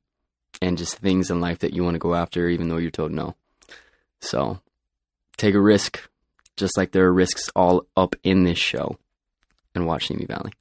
and 0.62 0.78
just 0.78 0.98
things 0.98 1.30
in 1.30 1.40
life 1.40 1.60
that 1.60 1.74
you 1.74 1.84
want 1.84 1.96
to 1.96 2.00
go 2.00 2.16
after, 2.16 2.48
even 2.50 2.70
though 2.70 2.78
you're 2.78 2.92
told 2.92 3.12
no. 3.12 3.36
So, 4.22 4.60
take 5.38 5.54
a 5.54 5.62
risk, 5.62 6.10
just 6.56 6.78
like 6.78 6.92
there 6.92 7.06
are 7.06 7.14
risks 7.14 7.50
all 7.56 7.86
up 7.96 8.16
in 8.24 8.44
this 8.44 8.58
show, 8.58 8.98
and 9.76 9.86
watch 9.86 10.08
Simi 10.08 10.26
Valley. 10.26 10.52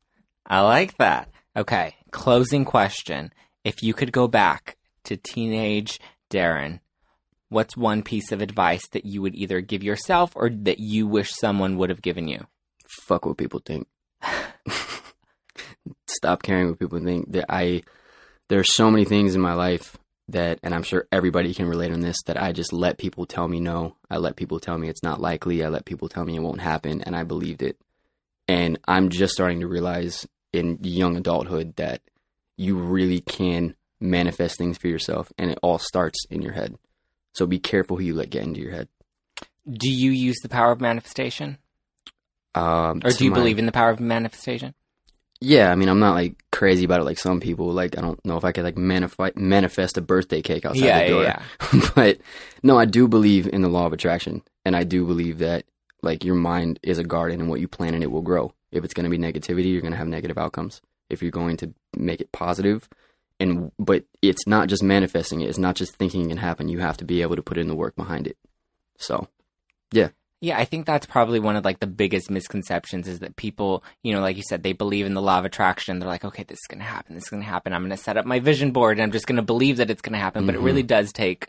I 0.47 0.61
like 0.61 0.99
that. 0.99 1.31
Okay, 1.57 1.95
closing 2.11 2.65
question. 2.67 3.33
If 3.65 3.83
you 3.83 3.95
could 3.95 4.13
go 4.13 4.29
back 4.29 4.77
to 5.05 5.17
teenage 5.17 5.99
Darren, 6.31 6.81
what's 7.49 7.77
one 7.77 8.03
piece 8.03 8.33
of 8.33 8.41
advice 8.41 8.87
that 8.93 9.07
you 9.07 9.23
would 9.23 9.35
either 9.35 9.61
give 9.61 9.83
yourself 9.83 10.33
or 10.35 10.51
that 10.51 10.79
you 10.79 11.07
wish 11.07 11.33
someone 11.33 11.77
would 11.77 11.91
have 11.91 12.03
given 12.03 12.29
you? 12.29 12.47
fuck 12.89 13.27
what 13.27 13.37
people 13.37 13.61
think. 13.65 13.87
Stop 16.09 16.43
caring 16.43 16.69
what 16.69 16.79
people 16.79 17.01
think. 17.01 17.33
That 17.33 17.47
I 17.49 17.83
there 18.49 18.61
are 18.61 18.65
so 18.65 18.91
many 18.91 19.05
things 19.05 19.35
in 19.35 19.41
my 19.41 19.55
life 19.55 19.97
that 20.29 20.59
and 20.63 20.75
I'm 20.75 20.83
sure 20.83 21.07
everybody 21.13 21.55
can 21.55 21.69
relate 21.69 21.93
on 21.93 22.01
this 22.01 22.17
that 22.27 22.41
I 22.41 22.53
just 22.53 22.73
let 22.73 22.99
people 22.99 23.27
tell 23.27 23.49
me 23.49 23.61
no. 23.61 23.97
I 24.11 24.19
let 24.19 24.37
people 24.37 24.61
tell 24.61 24.79
me 24.79 24.89
it's 24.89 25.03
not 25.03 25.21
likely. 25.21 25.65
I 25.65 25.69
let 25.69 25.85
people 25.85 26.09
tell 26.09 26.25
me 26.25 26.37
it 26.37 26.43
won't 26.43 26.61
happen 26.61 27.03
and 27.03 27.15
I 27.15 27.25
believed 27.25 27.63
it. 27.63 27.79
And 28.49 28.79
I'm 28.87 29.09
just 29.09 29.35
starting 29.35 29.61
to 29.61 29.67
realize 29.67 30.27
in 30.53 30.79
young 30.83 31.17
adulthood 31.17 31.77
that 31.77 32.01
you 32.57 32.77
really 32.77 33.21
can 33.21 33.75
manifest 34.01 34.59
things 34.59 34.79
for 34.79 34.89
yourself 34.89 35.33
and 35.39 35.51
it 35.51 35.59
all 35.63 35.79
starts 35.79 36.25
in 36.31 36.43
your 36.43 36.53
head. 36.53 36.77
So 37.37 37.47
be 37.47 37.59
careful 37.59 37.99
who 37.99 38.03
you 38.03 38.15
let 38.15 38.31
get 38.31 38.45
into 38.45 38.61
your 38.61 38.73
head. 38.73 38.89
Do 39.71 39.91
you 39.91 40.11
use 40.11 40.39
the 40.43 40.49
power 40.49 40.73
of 40.73 40.81
manifestation? 40.81 41.59
Um, 42.55 43.03
Or 43.05 43.11
do 43.11 43.25
you 43.25 43.31
my- 43.31 43.37
believe 43.37 43.59
in 43.59 43.67
the 43.67 43.73
power 43.73 43.91
of 43.91 44.01
manifestation? 44.01 44.75
Yeah, 45.43 45.71
I 45.71 45.75
mean, 45.75 45.91
I'm 45.91 45.99
not 45.99 46.15
like 46.15 46.43
crazy 46.51 46.87
about 46.87 47.01
it 47.01 47.05
like 47.05 47.19
some 47.19 47.41
people. 47.41 47.71
Like, 47.71 47.99
I 47.99 48.01
don't 48.01 48.25
know 48.25 48.39
if 48.39 48.45
I 48.47 48.53
could 48.53 48.65
like 48.65 48.79
manifest 48.79 49.37
manifest 49.37 49.99
a 49.99 50.01
birthday 50.01 50.41
cake 50.41 50.65
outside 50.65 50.83
Yeah, 50.87 51.03
the 51.05 51.11
door. 51.11 51.23
yeah, 51.25 51.43
but 51.95 52.19
no, 52.63 52.79
I 52.79 52.87
do 52.87 53.07
believe 53.07 53.47
in 53.47 53.61
the 53.61 53.69
law 53.69 53.85
of 53.85 53.93
attraction, 53.93 54.43
and 54.65 54.75
I 54.75 54.85
do 54.85 55.05
believe 55.05 55.39
that 55.41 55.67
like 56.03 56.25
your 56.25 56.37
mind 56.37 56.81
is 56.83 56.97
a 56.99 57.05
garden, 57.05 57.39
and 57.41 57.51
what 57.51 57.61
you 57.61 57.69
plant 57.69 57.95
in 57.95 58.03
it 58.03 58.11
will 58.11 58.23
grow. 58.23 58.55
If 58.73 58.83
it's 58.83 58.95
going 58.95 59.05
to 59.05 59.11
be 59.11 59.19
negativity, 59.19 59.71
you're 59.71 59.83
going 59.83 59.93
to 59.93 59.99
have 59.99 60.09
negative 60.09 60.39
outcomes. 60.39 60.81
If 61.11 61.21
you're 61.21 61.31
going 61.31 61.59
to 61.59 61.75
make 61.95 62.23
it 62.23 62.33
positive, 62.33 62.89
and 63.39 63.71
but 63.79 64.05
it's 64.23 64.47
not 64.47 64.69
just 64.69 64.83
manifesting 64.83 65.41
it. 65.41 65.49
It's 65.49 65.59
not 65.59 65.77
just 65.77 65.95
thinking 65.95 66.27
it 66.27 66.29
can 66.29 66.37
happen. 66.39 66.69
You 66.69 66.79
have 66.79 66.97
to 66.99 67.05
be 67.05 67.23
able 67.23 67.37
to 67.37 67.43
put 67.43 67.59
in 67.59 67.69
the 67.69 67.75
work 67.75 67.97
behind 67.97 68.27
it. 68.27 68.37
So, 68.99 69.29
Yeah, 69.93 70.09
Yeah, 70.41 70.59
I 70.59 70.65
think 70.65 70.87
that's 70.87 71.07
probably 71.07 71.39
one 71.39 71.57
of 71.57 71.65
like 71.65 71.81
the 71.81 71.87
biggest 71.87 72.31
misconceptions 72.31 73.09
is 73.09 73.19
that 73.21 73.37
people, 73.37 73.85
you 74.03 74.13
know, 74.13 74.21
like 74.21 74.37
you 74.37 74.43
said, 74.49 74.63
they 74.63 74.73
believe 74.73 75.07
in 75.07 75.15
the 75.15 75.23
law 75.23 75.39
of 75.39 75.45
attraction. 75.45 75.99
They're 75.99 76.09
like, 76.09 76.25
okay, 76.25 76.45
this 76.45 76.59
is 76.59 76.67
going 76.69 76.81
to 76.81 76.87
happen. 76.87 77.15
This 77.15 77.25
is 77.25 77.31
going 77.31 77.43
to 77.43 77.49
happen. 77.49 77.73
I'm 77.73 77.83
going 77.83 77.91
to 77.91 77.97
set 77.97 78.17
up 78.17 78.25
my 78.25 78.41
vision 78.41 78.73
board 78.73 78.97
and 78.97 79.03
I'm 79.03 79.13
just 79.13 79.27
going 79.27 79.37
to 79.37 79.43
believe 79.43 79.77
that 79.79 79.91
it's 79.91 80.03
going 80.03 80.15
to 80.15 80.19
happen. 80.19 80.47
But 80.47 80.55
it 80.55 80.61
really 80.61 80.83
does 80.83 81.13
take 81.13 81.49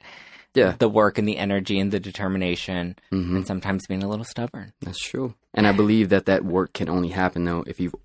yeah, 0.54 0.76
the 0.80 0.90
work 0.90 1.18
and 1.18 1.28
the 1.28 1.38
energy 1.38 1.80
and 1.80 1.92
the 1.92 2.00
determination 2.00 2.96
hmm 3.12 3.36
and 3.36 3.48
sometimes 3.48 3.86
being 3.88 4.04
a 4.04 4.10
little 4.10 4.26
stubborn. 4.26 4.74
That's 4.82 5.00
true. 5.00 5.36
And 5.54 5.68
I 5.68 5.72
believe 5.72 6.10
that 6.10 6.26
that 6.26 6.44
work 6.44 6.74
can 6.74 6.90
only 6.90 7.10
happen 7.10 7.46
though 7.46 7.64
if 7.68 7.80
you've 7.80 7.96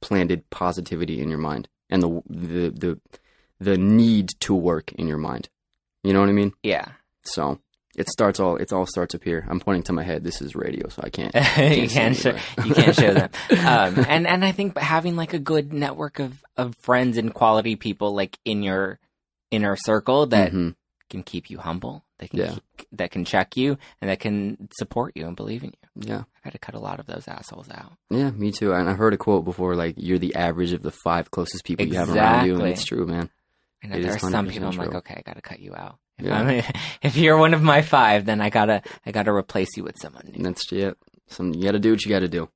planted 0.00 0.48
positivity 0.50 1.20
in 1.20 1.28
your 1.28 1.38
mind 1.38 1.68
and 1.90 2.02
the 2.02 2.22
the 2.28 2.70
the 2.70 3.00
the 3.62 3.76
need 3.78 4.30
to 4.40 4.54
work 4.54 4.92
in 4.92 5.06
your 5.08 5.18
mind. 5.18 5.48
You 6.02 6.12
know 6.12 6.20
what 6.20 6.28
I 6.28 6.32
mean? 6.32 6.52
Yeah. 6.62 6.88
So 7.24 7.58
it 7.96 8.08
starts 8.08 8.40
all 8.40 8.56
it 8.56 8.72
all 8.72 8.86
starts 8.86 9.14
up 9.14 9.22
here. 9.22 9.46
I'm 9.48 9.60
pointing 9.60 9.82
to 9.84 9.92
my 9.92 10.02
head. 10.02 10.24
This 10.24 10.40
is 10.42 10.54
radio, 10.54 10.88
so 10.88 11.02
I 11.04 11.10
can't. 11.10 11.34
you 11.78 11.88
can't 11.88 12.16
show 12.16 12.36
you 12.64 12.74
can't 12.74 12.94
show 12.96 13.14
them. 13.14 13.30
Um, 13.50 14.04
and 14.08 14.26
and 14.26 14.44
I 14.44 14.52
think 14.52 14.76
having 14.78 15.14
like 15.16 15.34
a 15.34 15.38
good 15.38 15.72
network 15.72 16.18
of 16.18 16.42
of 16.56 16.74
friends 16.80 17.16
and 17.18 17.32
quality 17.32 17.76
people 17.76 18.14
like 18.14 18.38
in 18.44 18.62
your 18.62 18.98
inner 19.50 19.76
circle 19.76 20.26
that 20.26 20.52
Mhm. 20.52 20.74
can 21.10 21.22
keep 21.22 21.50
you 21.50 21.58
humble, 21.58 22.04
that 22.18 22.30
can 22.30 22.38
Yeah. 22.40 22.50
keep, 22.78 22.88
that 22.92 23.10
can 23.10 23.24
check 23.24 23.56
you, 23.56 23.76
and 24.00 24.10
that 24.10 24.18
can 24.18 24.68
support 24.78 25.12
you 25.14 25.26
and 25.26 25.36
believe 25.36 25.62
in 25.62 25.70
you. 25.70 26.08
Yeah, 26.08 26.18
I've 26.38 26.44
had 26.44 26.52
to 26.54 26.58
cut 26.58 26.74
a 26.74 26.78
lot 26.80 26.98
of 26.98 27.06
those 27.06 27.28
assholes 27.28 27.68
out. 27.70 27.92
yeah, 28.10 28.30
me 28.30 28.50
too. 28.50 28.72
And 28.72 28.88
I 28.88 28.94
heard 28.94 29.12
a 29.12 29.18
quote 29.18 29.44
before, 29.44 29.76
like 29.76 29.94
you're 29.98 30.18
the 30.18 30.34
average 30.34 30.72
of 30.72 30.82
the 30.82 30.90
five 31.04 31.30
closest 31.30 31.64
people 31.64 31.86
you 31.86 31.94
have 31.94 32.08
around 32.08 32.46
you, 32.46 32.54
and 32.54 32.62
Exactly. 32.62 32.72
it's 32.72 32.84
true, 32.86 33.06
man. 33.06 33.28
I 33.82 33.86
know 33.88 33.96
It 33.96 34.02
there 34.02 34.14
are 34.14 34.18
some 34.18 34.46
people 34.48 34.68
I'm 34.68 34.76
like, 34.76 34.94
okay, 34.94 35.14
I 35.16 35.22
gotta 35.22 35.40
cut 35.42 35.60
you 35.60 35.74
out. 35.74 35.98
If, 36.18 36.26
Yeah. 36.26 36.38
I'm, 36.38 36.62
if 37.02 37.16
you're 37.16 37.36
one 37.36 37.54
of 37.54 37.62
my 37.62 37.82
five, 37.82 38.24
then 38.26 38.40
I 38.40 38.50
gotta 38.50 38.82
I 39.06 39.10
gotta 39.12 39.32
replace 39.32 39.76
you 39.76 39.84
with 39.84 39.98
someone 39.98 40.30
new. 40.34 40.42
That's 40.42 40.70
yeah. 40.70 40.92
Some 41.28 41.54
you 41.54 41.62
got 41.64 41.72
to 41.72 41.78
do 41.78 41.90
what 41.92 42.04
you 42.04 42.10
got 42.10 42.20
to 42.20 42.28
do. 42.28 42.48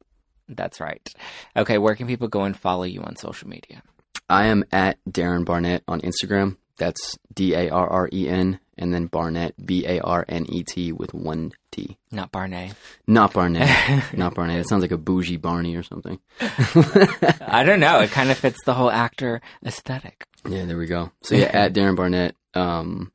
That's 0.49 0.81
right. 0.81 1.09
Okay, 1.57 1.79
where 1.79 1.95
can 1.97 2.07
people 2.07 2.29
go 2.29 2.43
and 2.45 2.57
follow 2.57 2.85
you 2.85 3.01
on 3.03 3.17
social 3.17 3.49
media? 3.49 3.83
I 4.29 4.47
am 4.47 4.65
at 4.71 4.99
Darren 5.09 5.45
Barnet 5.45 5.83
on 5.89 6.01
Instagram. 6.03 6.57
That's 6.79 7.19
D 7.33 7.55
A 7.55 7.71
R 7.71 7.89
R 7.89 8.09
E 8.13 8.29
N, 8.29 8.61
and 8.79 8.93
then 8.93 9.07
Barnet 9.07 9.55
B 9.65 9.87
A 9.87 10.01
R 10.01 10.25
N 10.29 10.47
E 10.49 10.63
T 10.63 10.93
with 10.93 11.15
one 11.15 11.53
T. 11.71 11.97
Not 12.11 12.33
Barney. 12.33 12.73
Not 13.07 13.33
Barnett. 13.33 14.13
Not 14.17 14.35
Barnett. 14.35 14.61
It 14.61 14.69
sounds 14.69 14.83
like 14.83 14.91
a 14.91 14.99
bougie 14.99 15.37
Barney 15.37 15.77
or 15.77 15.83
something. 15.83 16.19
I 16.41 17.63
don't 17.65 17.81
know. 17.81 18.01
It 18.01 18.11
kind 18.11 18.31
of 18.31 18.39
fits 18.39 18.59
the 18.65 18.75
whole 18.75 18.91
actor 18.91 19.41
aesthetic. 19.65 20.27
Yeah, 20.49 20.65
there 20.65 20.79
we 20.79 20.87
go. 20.87 21.11
So 21.23 21.35
yeah, 21.35 21.51
at 21.53 21.73
Darren 21.73 21.97
Barnet. 21.97 22.37
Um, 22.55 23.13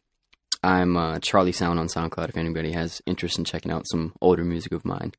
I'm 0.64 0.96
uh, 0.96 1.20
Charlie 1.20 1.52
Sound 1.52 1.80
on 1.80 1.88
SoundCloud. 1.88 2.30
If 2.30 2.38
anybody 2.38 2.72
has 2.74 3.02
interest 3.08 3.40
in 3.40 3.46
checking 3.46 3.72
out 3.72 3.88
some 3.92 4.14
older 4.22 4.44
music 4.44 4.72
of 4.74 4.86
mine, 4.86 5.14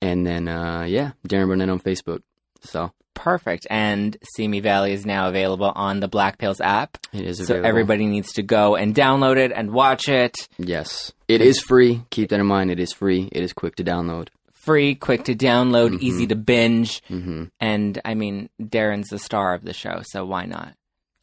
and 0.00 0.24
then 0.26 0.46
uh, 0.46 0.84
yeah, 0.84 1.12
Darren 1.26 1.48
Barnet 1.48 1.68
on 1.68 1.80
Facebook. 1.80 2.22
So 2.60 2.92
Perfect. 3.18 3.66
And 3.68 4.16
Simi 4.36 4.60
Valley 4.60 4.92
is 4.92 5.04
now 5.04 5.28
available 5.28 5.72
on 5.74 6.00
the 6.00 6.08
Black 6.08 6.38
Pills 6.38 6.60
app. 6.60 6.96
it 7.12 7.22
is 7.26 7.46
So 7.46 7.60
everybody 7.60 8.06
needs 8.06 8.32
to 8.34 8.42
go 8.42 8.76
and 8.76 8.94
download 8.94 9.36
it 9.36 9.52
and 9.52 9.72
watch 9.72 10.08
it. 10.08 10.48
Yes, 10.58 11.12
it 11.26 11.40
is 11.40 11.60
free. 11.60 12.02
Keep 12.10 12.30
that 12.30 12.40
in 12.40 12.46
mind. 12.46 12.70
It 12.70 12.78
is 12.80 12.92
free. 12.92 13.28
It 13.32 13.42
is 13.42 13.52
quick 13.52 13.76
to 13.76 13.84
download. 13.84 14.28
Free, 14.52 14.94
quick 14.94 15.24
to 15.24 15.34
download, 15.34 15.94
Mhm. 15.94 16.00
easy 16.02 16.26
to 16.28 16.36
binge. 16.36 17.02
hmm 17.08 17.44
And 17.60 18.00
I 18.04 18.14
mean, 18.14 18.50
Darren's 18.60 19.08
the 19.08 19.18
star 19.18 19.54
of 19.54 19.64
the 19.64 19.72
show, 19.72 20.02
so 20.04 20.24
why 20.24 20.44
not? 20.44 20.74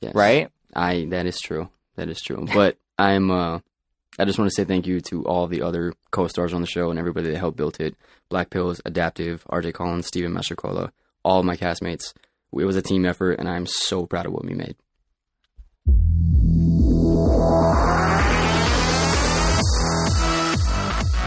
Yes. 0.02 0.14
Right? 0.16 0.50
I 0.76 1.06
that 1.12 1.26
is 1.26 1.40
true. 1.40 1.70
That 1.96 2.10
is 2.10 2.20
true. 2.22 2.46
But 2.54 2.78
I'm 3.00 3.32
uh 3.32 3.60
I 4.18 4.26
just 4.26 4.40
want 4.40 4.50
to 4.50 4.56
say 4.56 4.64
thank 4.66 4.88
you 4.88 5.00
to 5.10 5.26
all 5.26 5.46
the 5.48 5.62
other 5.62 5.94
co-stars 6.12 6.54
on 6.54 6.62
the 6.62 6.68
show 6.68 6.90
and 6.90 6.98
everybody 6.98 7.30
that 7.32 7.38
helped 7.38 7.58
build 7.58 7.78
it. 7.82 7.96
Black 8.30 8.50
Pills, 8.50 8.80
Adaptive, 8.86 9.44
RJ 9.52 9.74
Collins, 9.74 10.08
Steven 10.08 10.34
Mastrocola, 10.34 10.90
all 11.26 11.44
my 11.44 11.58
castmates. 11.58 12.14
It 12.58 12.64
was 12.64 12.78
a 12.78 12.82
team 12.82 13.06
effort 13.06 13.40
and 13.40 13.50
I'm 13.50 13.66
so 13.66 14.06
proud 14.06 14.28
of 14.28 14.32
what 14.32 14.46
we 14.46 14.54
made. 14.54 14.76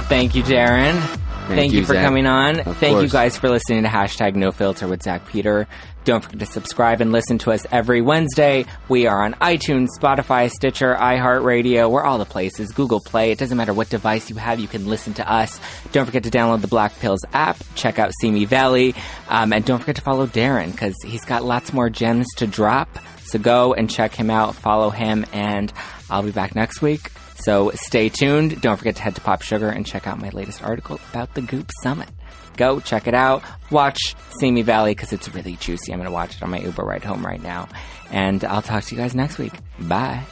Thank 0.08 0.34
you, 0.34 0.42
Darren. 0.42 1.27
Thank, 1.56 1.72
you, 1.72 1.84
for 1.84 1.94
Zack. 1.94 2.04
coming 2.04 2.26
on. 2.26 2.60
Of 2.60 2.76
Thank 2.78 3.00
you 3.00 3.08
guys 3.08 3.36
for 3.38 3.48
listening 3.48 3.82
to 3.82 3.88
hashtag 3.88 4.34
No 4.34 4.52
Filter 4.52 4.86
with 4.86 5.02
Zack 5.02 5.26
Peter. 5.26 5.66
Don't 6.04 6.22
forget 6.22 6.40
to 6.40 6.46
subscribe 6.46 7.00
and 7.00 7.12
listen 7.12 7.38
to 7.38 7.52
us 7.52 7.66
every 7.70 8.00
Wednesday. 8.00 8.64
We 8.88 9.06
are 9.06 9.24
on 9.24 9.34
iTunes, 9.34 9.88
Spotify, 9.98 10.50
Stitcher, 10.50 10.94
iHeartRadio. 10.94 11.90
We're 11.90 12.02
all 12.02 12.18
the 12.18 12.24
places. 12.24 12.72
Google 12.72 13.00
Play. 13.00 13.30
It 13.30 13.38
doesn't 13.38 13.56
matter 13.56 13.74
what 13.74 13.90
device 13.90 14.30
you 14.30 14.36
have, 14.36 14.58
you 14.58 14.68
can 14.68 14.86
listen 14.86 15.14
to 15.14 15.30
us. 15.30 15.60
Don't 15.92 16.06
forget 16.06 16.24
to 16.24 16.30
download 16.30 16.62
the 16.62 16.68
Black 16.68 16.98
Pills 16.98 17.20
app. 17.32 17.58
Check 17.74 17.98
out 17.98 18.12
Simi 18.20 18.46
Valley. 18.46 18.94
Um, 19.28 19.52
and 19.52 19.64
don't 19.64 19.80
forget 19.80 19.96
to 19.96 20.02
follow 20.02 20.26
Darren 20.26 20.72
because 20.72 20.94
he's 21.04 21.24
got 21.24 21.44
lots 21.44 21.72
more 21.72 21.90
gems 21.90 22.26
to 22.36 22.46
drop. 22.46 22.98
So 23.24 23.38
go 23.38 23.74
and 23.74 23.90
check 23.90 24.14
him 24.14 24.30
out, 24.30 24.54
follow 24.54 24.88
him, 24.88 25.26
and 25.32 25.70
I'll 26.08 26.22
be 26.22 26.30
back 26.30 26.54
next 26.54 26.80
week. 26.80 27.10
So 27.38 27.70
stay 27.74 28.08
tuned. 28.08 28.60
Don't 28.60 28.76
forget 28.76 28.96
to 28.96 29.02
head 29.02 29.14
to 29.14 29.20
Pop 29.20 29.42
Sugar 29.42 29.68
and 29.68 29.86
check 29.86 30.06
out 30.06 30.20
my 30.20 30.30
latest 30.30 30.62
article 30.62 31.00
about 31.10 31.34
the 31.34 31.42
Goop 31.42 31.70
Summit. 31.82 32.08
Go 32.56 32.80
check 32.80 33.06
it 33.06 33.14
out. 33.14 33.42
Watch 33.70 34.16
Simi 34.40 34.62
Valley 34.62 34.90
because 34.92 35.12
it's 35.12 35.32
really 35.32 35.54
juicy. 35.56 35.92
I'm 35.92 35.98
going 35.98 36.06
to 36.08 36.12
watch 36.12 36.36
it 36.36 36.42
on 36.42 36.50
my 36.50 36.58
Uber 36.58 36.82
ride 36.82 37.04
home 37.04 37.24
right 37.24 37.40
now. 37.40 37.68
And 38.10 38.44
I'll 38.44 38.62
talk 38.62 38.84
to 38.84 38.94
you 38.94 39.00
guys 39.00 39.14
next 39.14 39.38
week. 39.38 39.52
Bye. 39.78 40.24